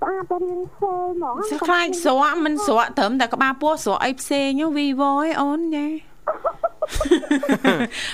[0.00, 5.86] ស្អាតតែរៀងសេហ្មងសខ្លាចស្រកមិនស្រកត្រឹមតែក្បាលពោះស្រកអីផ្សេងវីវឯអូនចា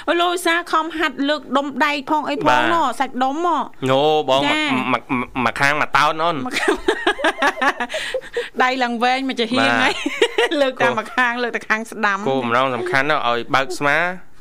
[0.09, 5.03] អូលោកវិសាខំហាត់លើកដុំដៃផងអីផងណសាច់ដុំមកញោបងចាមកមក
[5.45, 6.37] មកខាងមកតោនអូន
[8.63, 9.93] ដៃឡើងវែងមកចាហៀងហើយ
[10.61, 13.97] លើកតែមកខាងលើកតែខាងស្ដាំគោម្ដងសំខាន់ណាស់ឲ្យបើកស្មា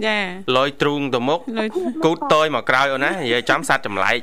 [0.08, 0.20] ចា
[0.58, 1.40] លយទ្រូងទៅមុខ
[2.06, 4.20] គូតតយមកក្រោយអូនណានិយាយចំសัตว์ចម្លែក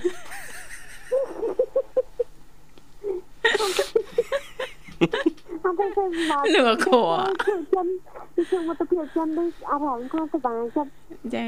[6.55, 7.01] នឹងអកោ
[7.42, 10.90] ខ្ញុំមកទៅពីចាំដូចអារម្មណ៍ខ្លួនសុបាយចិត្ត
[11.35, 11.46] ចា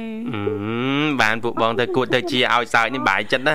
[1.23, 3.55] បានពួកបងទៅគួតទៅជាឲ្យសើចនេះបាយចិត្តណា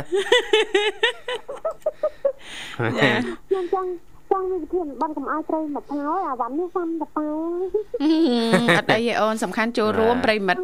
[3.00, 3.10] ចា
[3.50, 3.90] ខ្ញុំចង់
[4.32, 7.28] ចង់មានវិធានបានកុំឲ្យត្រីមកថោអាវ៉ាន់នេះសាំតប៉ា
[8.78, 10.62] អត់អីទេអូនសំខាន់ចូលរួមប្រិមិត្ត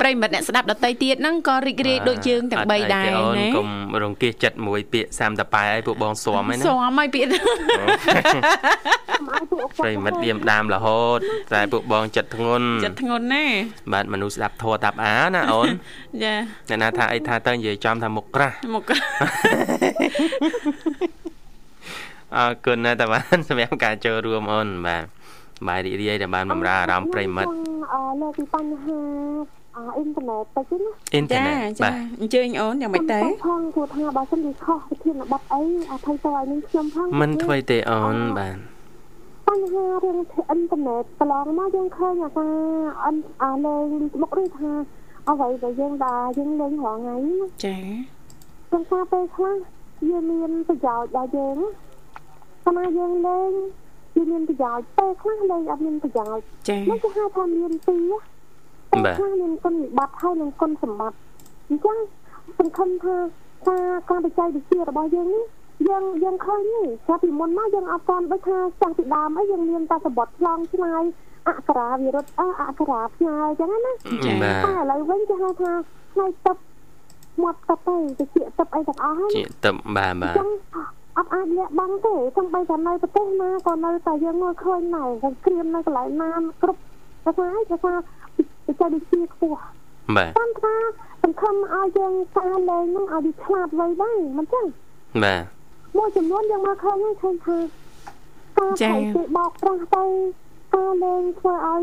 [0.00, 3.68] ប្រិមិត្តអ្នកស្ដាប់ដតីទៀតហ្នឹងក៏រីករាយដូចយើងទាំង3ដែរអូនណាកុំ
[4.02, 7.44] រង្គៀសចិត្តមួយពាក្យសាមតប៉ែឲ្យពួកបងស៊ាំហ្នឹងណាស្វាមឲ្យពាក្យហ្នឹង
[9.10, 11.18] កុំឲ្យពួកប្រិមិត្តឌៀមដាមរហូត
[11.54, 13.44] តែពួកបងចិត្តធ្ងន់ចិត្តធ្ងន់ណា
[13.92, 15.68] បាទមនុស្សស្ដាប់ធัวតាប់អាណាអូន
[16.24, 16.34] ចា
[16.68, 18.90] អ្នកណាថាអីថាទៅនិយាយចំថាមុខក្រាស់មក
[22.36, 25.04] អរគុណណាស់តាបានសម្រាប់ការចូលរួមអូនបាទ
[25.68, 27.50] បាយរីករាយដែលបានបម្រើអារម្មណ៍ប្រិមិត្ត
[27.92, 28.98] អឺលើកពីបញ្ហា
[29.76, 38.56] អអ៊ីនធឺណិតទៅណាអ៊ីនធឺចាណិតចាបាទអញ្ជើញអូនយ៉ាងម៉េចទៅផងគួរថាបើសិនជាខុសវិធានបတ်អីអថ័យទៅឲ្យនឹងខ្ញុំផងមិនធ្វើទេអូនបាទ
[39.48, 40.18] បញ្ហារឿង
[40.48, 42.46] អ៊ីនធឺណិតកន្លងមកយើងឃើញអាថា
[43.02, 43.86] អ៊ិនអាលេង
[44.22, 44.70] មុខឬថា
[45.28, 47.76] អ្វីដែលយើងដើរយើងលេងរាល់ថ្ងៃណាចា
[48.70, 49.54] ព្រោះថាពេលខ្លះ
[50.10, 51.81] យើងមានប្រយោជន៍ដល់យើងប៉ុ
[52.70, 53.50] ន្តែយើងលេង
[54.16, 58.12] យើងមានប្រយោជន៍ពេលខ្លះលេងអត់មានប្រយោជន៍ចានេះគេហៅថាមានពីរ
[58.92, 61.18] ពេលខ្លះមានគុណវិបត្តិហើយនិងគុណសម្បត្តិ
[61.68, 61.96] អញ្ចឹង
[62.58, 63.16] សង្ឃឹមថា
[63.68, 65.44] ការការបច្ចេកវិទ្យារបស់យើងនេះ
[65.88, 71.04] យើងយើងឃើញនេះចាប់ពីមុនមកយើងអត់ទាន់ដូចថាចាស់ពីដើមអីយើងមានតែសម្បត្តិឆ្លងឆ្ងាយ
[71.48, 73.92] អក្សរាវិរុទ្ធអអក្សរាផ្ញើអញ្ចឹងណា
[74.42, 75.72] បាទតែឥឡូវវិញគេហៅថា
[76.12, 76.56] ផ្នែកទឹក
[77.42, 80.48] មាត់ទឹកទៅទៅជាទឹកអីទាំងអស់ហ្នឹងជាតឹមបាទបាទចឹង
[81.16, 86.30] អត់អាចលាក់បាំងទេសំបីតែនៅប្រទេសណាក៏នៅតែយើងមើលឃើញដែរតែក្រៀមនៅកន្លែងណា
[86.62, 86.80] គ្រប់
[87.24, 89.60] ភាសាអីភាសាបច្ចេកវិទ្យាខ្ពស់
[90.16, 90.74] បាទតាមថា
[91.22, 94.66] សង្ឃឹមឲ្យយើងការលេងហ្នឹងឲ្យវាឆ្លាតវៃដែរមិនចឹង
[95.24, 95.42] បាទ
[95.96, 97.58] មួយចំនួនយើងមកឃើញហ្នឹងឃើញថា
[98.58, 100.04] ការចា៎ថៃគេបោកប្រាស់ទៅ
[100.74, 101.82] ការលេងធ្វើឲ្យ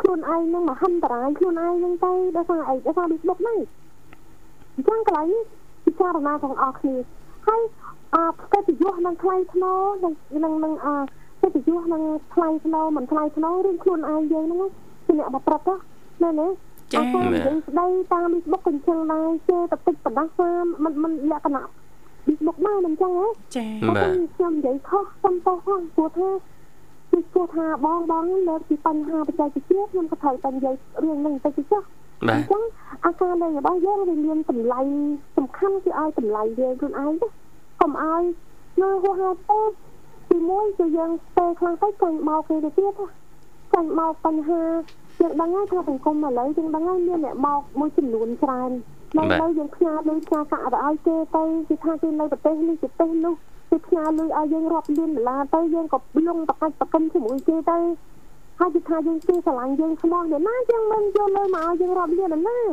[0.00, 3.58] ខ្លួនឯងហ្នឹងមហន្តរាយខ្លួនឯងហ្នឹងទៅដោយសារអីដោយសារ Facebook ហ្នឹង
[4.74, 5.42] អញ្ចឹងកន្លែងនេះ
[5.84, 6.96] ពិចារណាទាំងអស់គ្នា
[7.46, 7.60] ហើយ
[8.14, 10.12] អឺកិត្តិយសនឹងថ្លៃថ្នូរនឹង
[10.44, 10.88] នឹងនឹងអ
[11.42, 12.02] កិត្តិយសនឹង
[12.34, 14.70] ថ្លៃថ្នូរមិនថ្លៃថ្នូររឿងខ្លួនឯងយើងហ្នឹង
[15.06, 15.84] ជាអ្នកបប្រព្រឹត្ត
[16.22, 20.50] ណាមែនទេចាអត់និយាយស្ដីតាម Facebook ក៏អញ្ចឹងដែរជេរតែតិចបដាសា
[20.84, 21.64] មិនមិនលក្ខណៈ
[22.24, 26.28] Facebook ដែរមិនអញ្ចឹងហ៎ចាបាទខ្ញុំនិយាយខុសសុំទោសផងព្រោះថា
[27.10, 31.82] គឺព្រោះថាបងបងលើកពីបញ្ហាបច្ចេកវិទ្យាខ្ញុំក៏ត្រូវតែនិយាយរឿងនេះទៅចុះ
[32.28, 32.62] បាអទញ្ចឹង
[33.04, 34.80] អាការលេងរបស់យើងវាមានតម្លៃ
[35.36, 37.28] សំខាន់គឺឲ្យតម្លៃយើងខ្លួនឯងទេ
[37.80, 38.22] កុំឲ្យ
[38.82, 39.70] នៅហួសហេតុពេក
[40.30, 42.92] ទីមួយគឺយើងពេលខ្លះទៅចាញ់មកគេទៅទៀត
[43.72, 44.62] ចាញ់មកបញ្ហា
[45.20, 48.70] យើងដឹងហើយថាសង្គមឥឡូវយើងដឹងហើយមានអ្នកមកមួយចំនួនច្រើន
[49.18, 53.34] នៅនៅយើងផ្ញើលុយផ្ញើកាក់ទៅឲ្យគេទៅគឺថាគេនៅប្រទេសនេះប្រទេសនោះ
[53.70, 57.78] គេផ្ញើលុយឲ្យយើងរាប់លានដុល្លារទៅយើងក៏លងបកាច់បកិនជាមួយគេទៅ
[58.60, 62.66] ហើយគឺថាយើងជឿស្រឡាញ់យើងស្មោះអ្នកណាយើងមិនយកលុយមកឲ្យយើងរាប់លានដុល្លារ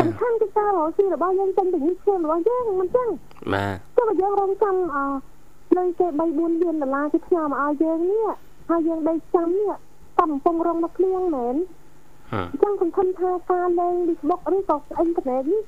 [0.00, 3.08] សំខាន់គឺការរកស៊ីរបស់យើងចេញពីនេះឈាមរបស់យើងមិនចឹង
[3.52, 4.98] បាទចុះបើយើងរងចាំអ
[5.76, 8.26] លុយគេ3 4លានដុល្លារគេផ្ញើមកឲ្យយើងនេះ
[8.70, 9.72] ហើយយើងដេកចាំនេះ
[10.18, 11.56] តាមកំពុងរងនៅភ្លៀងមែន
[12.32, 15.62] ហឹមអញ្ចឹងសង្ឃឹមថាការលេង Facebook ឬក៏អ៊ីនធឺណិតនេះ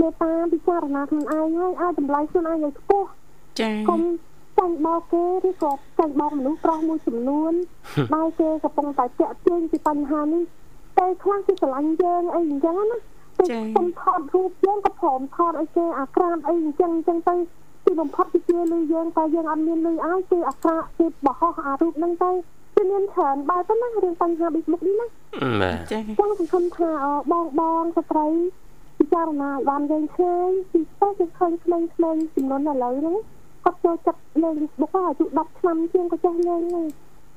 [0.00, 3.08] មេតាពិចារណាខ្លួនឯងហើយឲ្យតម្លៃខ្លួនឯងឲ្យខ្ពស់
[3.60, 4.00] ចាកុំ
[4.58, 7.52] ចាញ់បោកគេឬក៏ចាញ់បោកមនុស្សប្រុសមួយចំនួន
[8.14, 10.42] ដែលគេកំពុងតែចាក់ទាញពីបញ្ហានេះ
[10.98, 17.34] តែខ្លះគេស្រឡាញ់យើងអីអញ្ចឹងណាតែខ្ញុំថតរូបយើងក៏ព្រមថតឲ្យគេអាក្រាតអីអញ្ចឹងអញ្ចឹងទៅ
[17.84, 22.30] ទីបំផុតគេជឿលឺយើងតែយើងអត់មានលុយឲ្យគេអាក្រាតគេបោះអារូបហ្នឹងទៅ
[22.74, 25.06] គឺមានច្រើនបែបទៅណារឿងបញ្ហា Facebook នេះណា
[25.62, 28.26] បាទចាចង់សង្ឃឹមថាអបងបងស្ត្រី
[28.98, 31.88] ពិចារណាឲ្យបានវែងឆ្ងាយពីស្ទើរគេឃើញក្មេងៗ
[32.34, 33.16] ចំនួនឥឡូវហ្នឹង
[33.64, 36.88] គាត់ចូលចិត្តលេង Facebook ហើយអាយុ10ឆ្នាំជាងក៏ចេះលេងហើយ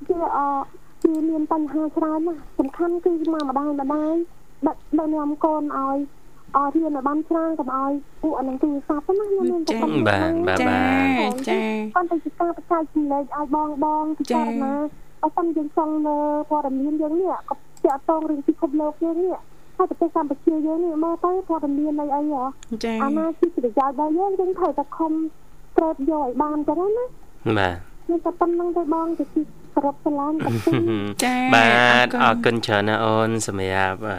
[0.07, 0.39] វាអ
[1.03, 4.15] វាមានបញ្ហាច្រើនណាស់សំខាន់គឺមកម្ដាយម្ដាយ
[4.67, 5.97] ដឹកដឹកនាំកូនឲ្យ
[6.55, 9.61] អរៀនឲ្យបានច្រើនកុំឲ្យពួកអានឹងទូរស័ព្ទណាខ្ញុំមាន
[10.07, 11.61] បាទបាទចាបាទចា
[11.95, 14.73] គាត់ទៅជាការបច្ចេកជំលែកឲ្យបងបងពិចារណា
[15.21, 16.15] បើសិនយើងចង់នៅ
[16.49, 17.55] ព័ត៌មានយើងនេះក៏
[17.85, 19.37] ចាក់តងរឿងពិភពលោកយើងនេះ
[19.77, 22.43] ហើយប្រទេសកម្ពុជាយើងនេះមកទៅព័ត៌មានអីអីហ៎
[22.83, 25.13] ចាអាណាជាប្រយោជន៍ដល់យើងយើងត្រូវតែខំ
[25.77, 27.05] ត្រេតយកឲ្យបានចឹងណា
[27.57, 27.75] បាទ
[28.09, 29.41] មានតែប៉ុណ្្នឹងទេបងទៅទី
[29.73, 30.71] សរុបឆ្លាញ់តែពី
[31.23, 31.67] ចាបា
[32.05, 34.17] ទអរគុណច្រើនណាអូនសម្រាប់អឺ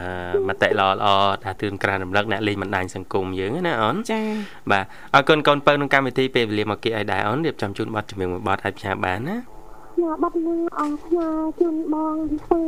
[0.48, 1.08] មតិល្អល្អ
[1.44, 4.20] ដែលទឿនក្រានរំលឹកអ្នកលេងបណ្ដាញសង្គមយើងណាអូនចា
[4.70, 4.84] បាទ
[5.14, 9.36] អរគុណកូនពៅក្នុងកម្មវិធីពេលវេលាមកគេឲ្យដែរអូនរៀបចំជូនប័ណ្ណជំនឿមួយប័ណ្ណអាចផ្សាយបានណា
[10.02, 11.28] ញ៉ាបាត់នឹងអស់ផ្ញើ
[11.60, 12.64] ជូនបងទីស្វា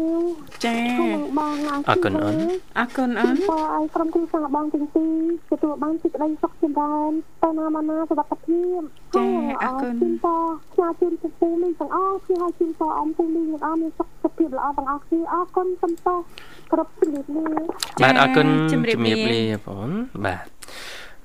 [0.64, 2.37] ចាហើយនឹងបងអរអរគុណអូន
[2.78, 5.14] អរគុណអូនបើឲ្យក្រុមគ្រួសារបងទាំងពីរ
[5.51, 7.11] ទទួលបានសេចក្តីសុខចម្រើន
[7.43, 8.81] ទៅណាមកណាសុខភាព
[9.14, 10.26] ហើយអរគុណត
[10.72, 16.16] ផ្សាយជូនពូមីទាំងអស់គឺឲ្យជូនតអមពូមីទាំងអស់មានសុខភាពល្អទាំងអស់គ្នាអរគុណសំតោ
[16.72, 17.45] គ្រប់ជំរាបលា
[18.03, 19.89] បាទអរគុណជំរាបលាលាបង
[20.24, 20.47] បាទ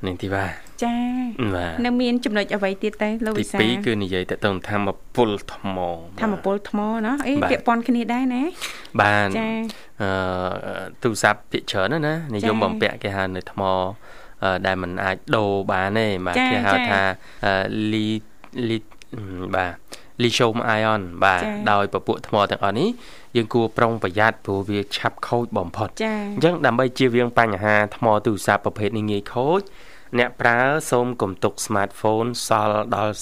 [0.06, 0.46] នាងធីវ៉ា
[0.84, 0.96] ចា
[1.56, 5.78] បាទនៅមានចំណុចអ្វីទៀតទេលោកទីវិសា2គឺនិយាយទៅទៅធម្មពលថ្ម
[6.22, 8.42] ធម្មពលថ្មណាអីបាទពាក់ព័ន្ធគ្នាដែរណា
[9.02, 9.50] បានចា
[10.02, 10.10] អឺ
[11.04, 13.62] ទូរស័ព្ទភាគច្រើនណាណានិយមចា៎បំពាក់គេហៅនៅថ្ម
[14.44, 17.02] អឺដែលมันអាចដូរបានទេបាទចា៎គេហៅចា៎ថា
[17.46, 17.54] អឺ
[17.94, 18.08] លី
[18.70, 18.78] លី
[19.16, 19.24] អឺ
[19.56, 19.74] បាទ
[20.24, 22.90] លីសូមអាយ៉នបាទចា៎ដោយពពួកថ្មទាំងអស់នេះ
[23.36, 29.62] យើងគួរប្រុងប្រយ័ត្នព្រោះវាឆាប់ខូចបំផុតចាអញ្ចឹងដើម្បីជៀសវាងបញ្ហាថ្មទូរស័ព្ទប្រភេទនេះងាយខូច
[30.20, 30.60] អ្នកប្រើ
[30.92, 33.14] សូមកុំទុក smartphone សល់ដល់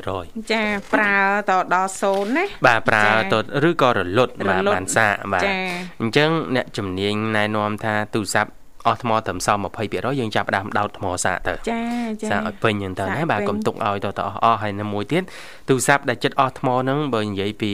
[0.00, 1.16] 0%ចាប្រើ
[1.50, 5.56] តដល់0ណាបាទប្រើចា៎ទៅឬក៏រលត់បាទរលត់បានសាកបាទចា៎
[6.00, 8.52] អញ្ចឹងអ្នកជំនាញណែនាំថាទូរស័ព្ទ
[8.86, 11.82] អស់ថ្មត្រឹមសល់20%យើងចាប់ផ្ដើមដោតថ្មសាកទៅចា
[12.22, 15.22] ចាសាកឲ្យពេញហ្នឹងទៅសាកណាបាទពេញកុំទុកឲ្យទៅទៅអស់អស់ហើយនៅមួយទៀត
[15.68, 17.72] ទូរស័ព្ទដែលចិត្តអស់ថ្មហ្នឹងបើនិយាយពី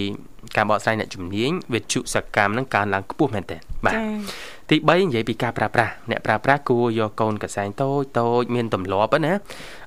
[0.56, 4.02] ការបកស្រាយអ្នកជំនាញវិទ្យុសកម្មហ្នឹងកើនឡើងខ្ពស់មែនទែនបាទចា
[4.70, 9.34] ទី3និយាយពីការប្រើប្រាស់អ្នកប្រើប្រាស់គួរយកកូនកសែងតូចតូចមានទម្លាប់ហ្នឹងណា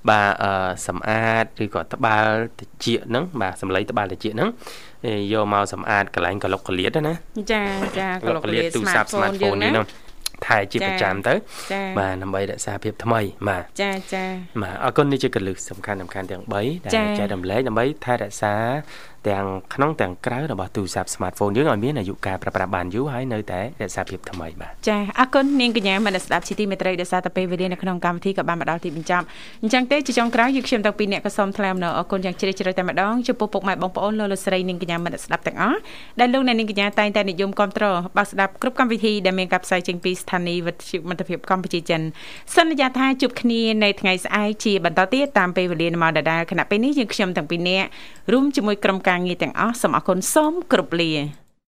[0.10, 4.50] បាទអឺសម្អាតឬក៏ត្បាល់តិចហ្នឹងបាទសម្លៃត្បាល់តិចហ្នឹង
[5.06, 7.14] えーយកមកសម្អាតកន្លែងកលុកកលៀតណា
[7.54, 7.64] ចា
[8.00, 9.88] ចាកលុកកលៀទូរស័ព្ទ smartphone យើង smartphone នេះណាហ្នឹង
[10.46, 11.34] ថែជាចា៎ប្រចាំទៅ
[11.74, 14.26] ចាបាទដើម្បីរក្សាភាពថ្មីបាទចាចា
[14.62, 18.56] បាទអរគុណនេះជាកលឹះសំខាន់សំខាន់ទាំង3ដែលចា៎ចែករំលែកដើម្បីថែរក្សា
[19.30, 29.26] ទាំងក្នុងទាំងក្រៅរបស់ទូរស័ព្ទ smartphone យើងឲ្យមានអាយុកាលប្រើប្រាស់បានយូរហើយនៅតែរក្សាភាពថ្មីបាទចាអរគុណនាងកញ្ញាមនស្ដាប់ជាទីមេត្រីដែលសារតែពេលវេលានៅក្នុងកម្មវិធីក៏បានមកដល់ទីបញ្ចប់
[29.64, 35.78] អញ្ចឹងទេជាចុងក្រោយយើងខ្ញុំទាំងពីរអ្នកក៏សូមថ្លែងអំណរអរគុណយ៉ាងជ្រាលជ្រៅតែម្ដងចំពោះពុកម៉ែបងប្អូនលោកលោកស្រីនាងកញ្ញាមនស្ដាប់ទាំងអស់
[36.20, 42.02] ដែលលោកអ្នកនាងកញ្ញាតែងតែនិយមគ្រប់គ្រងបើស្ដាប់គ្រប់កម្មវិធីដែលមានការផ្សាយចេញពីស្ថានីយ៍វិទ្យុមិត្តភាពកម្ពុជាចិន
[42.56, 47.86] សន្យាថាជួបគ្នានៅថ្ងៃស្អែកជាបន្តទៀតតាមពេលវេលាម៉ោងដដែលខណៈពេលនេះយើងខ្ញុំទាំងពីរអ្នក
[48.32, 51.12] រួមជាមួយក្រុមការងារទាំងអស់សូមអរគុណសូមគោរពលា